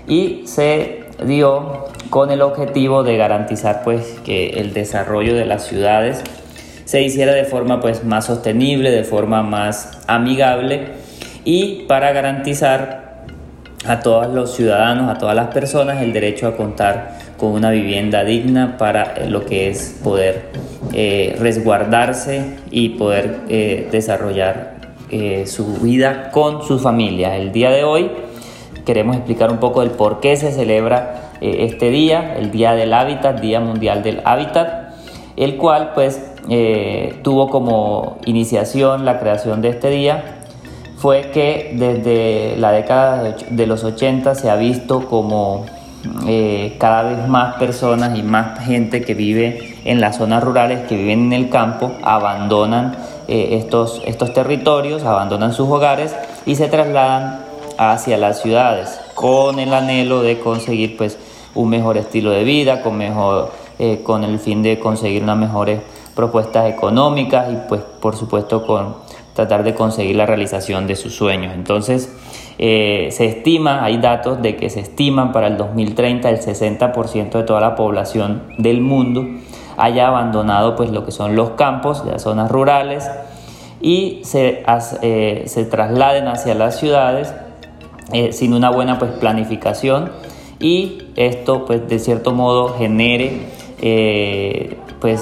[0.07, 6.23] y se dio con el objetivo de garantizar pues, que el desarrollo de las ciudades
[6.85, 10.89] se hiciera de forma pues, más sostenible, de forma más amigable
[11.43, 13.25] y para garantizar
[13.85, 18.23] a todos los ciudadanos, a todas las personas el derecho a contar con una vivienda
[18.23, 20.49] digna para eh, lo que es poder
[20.93, 24.75] eh, resguardarse y poder eh, desarrollar
[25.45, 27.37] su vida con su familia.
[27.37, 28.11] El día de hoy
[28.85, 33.39] queremos explicar un poco del por qué se celebra este día, el Día del Hábitat,
[33.39, 34.93] Día Mundial del Hábitat,
[35.37, 36.34] el cual pues
[37.23, 40.35] tuvo como iniciación la creación de este día
[40.97, 45.65] fue que desde la década de los 80 se ha visto como
[46.27, 50.95] eh, cada vez más personas y más gente que vive en las zonas rurales, que
[50.95, 52.95] viven en el campo, abandonan
[53.27, 56.15] eh, estos, estos territorios, abandonan sus hogares
[56.45, 57.39] y se trasladan
[57.77, 61.17] hacia las ciudades con el anhelo de conseguir pues
[61.53, 65.81] un mejor estilo de vida, con, mejor, eh, con el fin de conseguir unas mejores
[66.15, 68.95] propuestas económicas y pues por supuesto con
[69.35, 71.53] tratar de conseguir la realización de sus sueños.
[71.53, 72.09] Entonces,
[72.57, 77.43] eh, se estima, hay datos de que se estiman para el 2030 el 60% de
[77.43, 79.25] toda la población del mundo
[79.75, 83.11] haya abandonado pues lo que son los campos, las zonas rurales
[83.81, 84.63] y se,
[85.01, 87.33] eh, se trasladen hacia las ciudades
[88.13, 90.13] eh, sin una buena pues planificación
[90.61, 93.47] y esto pues de cierto modo genere
[95.01, 95.21] pues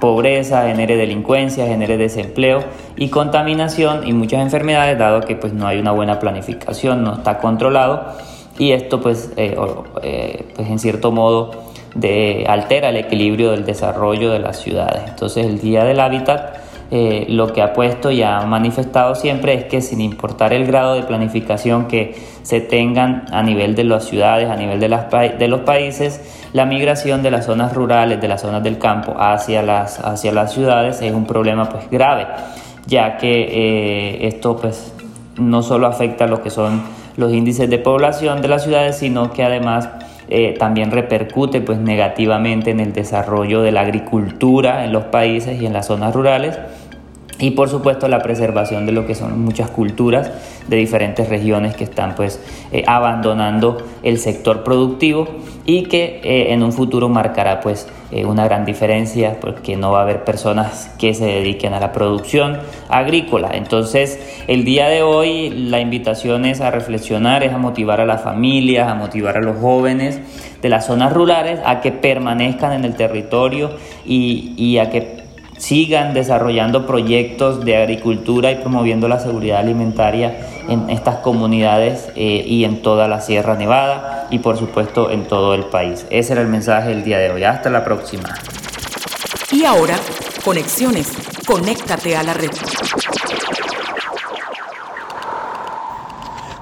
[0.00, 2.60] pobreza, genere delincuencia, genere desempleo
[2.96, 7.38] y contaminación y muchas enfermedades dado que pues no hay una buena planificación, no está
[7.38, 8.04] controlado
[8.58, 9.56] y esto pues, eh,
[10.02, 11.50] eh, pues en cierto modo
[12.46, 15.02] altera el equilibrio del desarrollo de las ciudades.
[15.08, 19.64] Entonces el Día del Hábitat eh, lo que ha puesto y ha manifestado siempre es
[19.64, 24.50] que sin importar el grado de planificación que se tengan a nivel de las ciudades,
[24.50, 24.88] a nivel de,
[25.48, 26.20] los países,
[26.52, 30.52] la migración de las zonas rurales, de las zonas del campo hacia las, hacia las
[30.52, 32.26] ciudades es un problema pues grave,
[32.86, 34.92] ya que eh, esto pues
[35.38, 36.82] no solo afecta a lo que son
[37.16, 39.88] los índices de población de las ciudades, sino que además
[40.28, 45.66] eh, también repercute pues negativamente en el desarrollo de la agricultura en los países y
[45.66, 46.58] en las zonas rurales.
[47.38, 50.30] Y por supuesto la preservación de lo que son muchas culturas
[50.68, 52.40] de diferentes regiones que están pues
[52.72, 55.26] eh, abandonando el sector productivo
[55.66, 59.98] y que eh, en un futuro marcará pues eh, una gran diferencia porque no va
[59.98, 63.50] a haber personas que se dediquen a la producción agrícola.
[63.54, 68.22] Entonces el día de hoy la invitación es a reflexionar es a motivar a las
[68.22, 70.20] familias a motivar a los jóvenes
[70.62, 73.72] de las zonas rurales a que permanezcan en el territorio
[74.06, 75.13] y, y a que
[75.58, 80.36] sigan desarrollando proyectos de agricultura y promoviendo la seguridad alimentaria
[80.68, 85.54] en estas comunidades eh, y en toda la Sierra Nevada y por supuesto en todo
[85.54, 86.06] el país.
[86.10, 87.44] Ese era el mensaje del día de hoy.
[87.44, 88.34] Hasta la próxima.
[89.52, 89.96] Y ahora,
[90.44, 91.12] conexiones.
[91.46, 92.50] Conéctate a la red.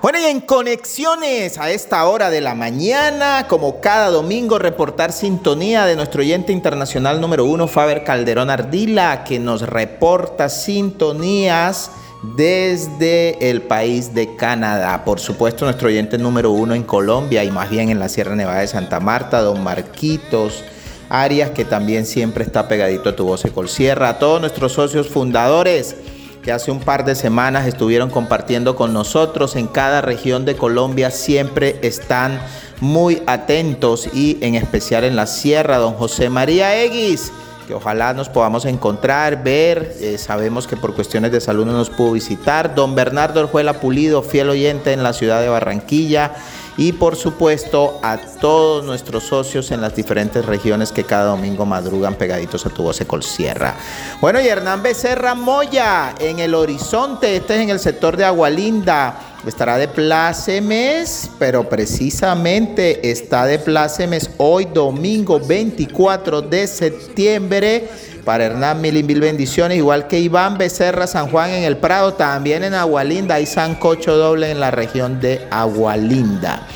[0.03, 5.87] Bueno, y en conexiones a esta hora de la mañana, como cada domingo, reportar sintonía
[5.87, 11.93] de nuestro oyente internacional número uno, Faber Calderón Ardila, que nos reporta sintonías
[12.37, 15.05] desde el país de Canadá.
[15.05, 18.59] Por supuesto, nuestro oyente número uno en Colombia y más bien en la Sierra Nevada
[18.59, 20.65] de Santa Marta, don Marquitos.
[21.11, 25.09] Arias, que también siempre está pegadito a tu voz de Colsierra, a todos nuestros socios
[25.09, 25.95] fundadores,
[26.43, 31.11] que hace un par de semanas estuvieron compartiendo con nosotros en cada región de Colombia,
[31.11, 32.41] siempre están
[32.81, 37.33] muy atentos y en especial en la sierra, don José María Eguis,
[37.69, 41.91] que ojalá nos podamos encontrar, ver, eh, sabemos que por cuestiones de salud no nos
[41.91, 46.33] pudo visitar, don Bernardo Orjuela Pulido, fiel oyente en la ciudad de Barranquilla,
[46.77, 52.15] y por supuesto a todos nuestros socios en las diferentes regiones que cada domingo madrugan
[52.15, 53.75] pegaditos a tu voz Sierra.
[54.21, 59.19] Bueno, y Hernán Becerra Moya en el horizonte, este es en el sector de Agualinda.
[59.47, 67.89] Estará de plácemes, pero precisamente está de plácemes hoy domingo 24 de septiembre
[68.25, 72.65] para Hernán, mil mil bendiciones, igual que Iván Becerra San Juan en el Prado, también
[72.65, 76.67] en Agualinda, hay Sancocho doble en la región de Agualinda.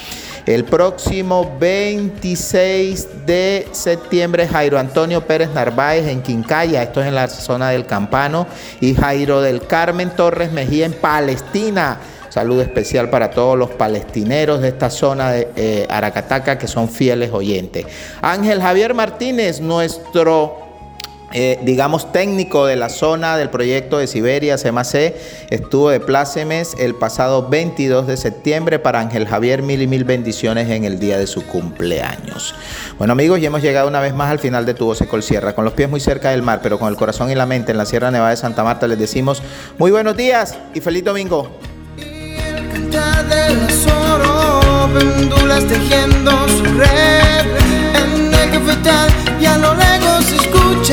[0.47, 7.27] El próximo 26 de septiembre, Jairo Antonio Pérez Narváez en Quincaya, esto es en la
[7.27, 8.47] zona del Campano,
[8.81, 11.99] y Jairo del Carmen Torres Mejía en Palestina.
[12.29, 17.33] Saludo especial para todos los palestineros de esta zona de eh, Aracataca que son fieles
[17.33, 17.87] oyentes.
[18.21, 20.66] Ángel Javier Martínez, nuestro
[21.33, 25.15] eh, digamos, técnico de la zona del proyecto de Siberia, CMAC,
[25.51, 30.71] estuvo de plácemes el pasado 22 de septiembre para Ángel Javier, mil y mil bendiciones
[30.71, 32.55] en el día de su cumpleaños.
[32.99, 35.65] Bueno amigos, ya hemos llegado una vez más al final de Tu Voz Sierra, con
[35.65, 37.87] los pies muy cerca del mar, pero con el corazón y la mente en la
[37.87, 39.43] Sierra Nevada de Santa Marta, les decimos
[39.79, 41.51] muy buenos días y feliz domingo.
[50.87, 50.93] Tu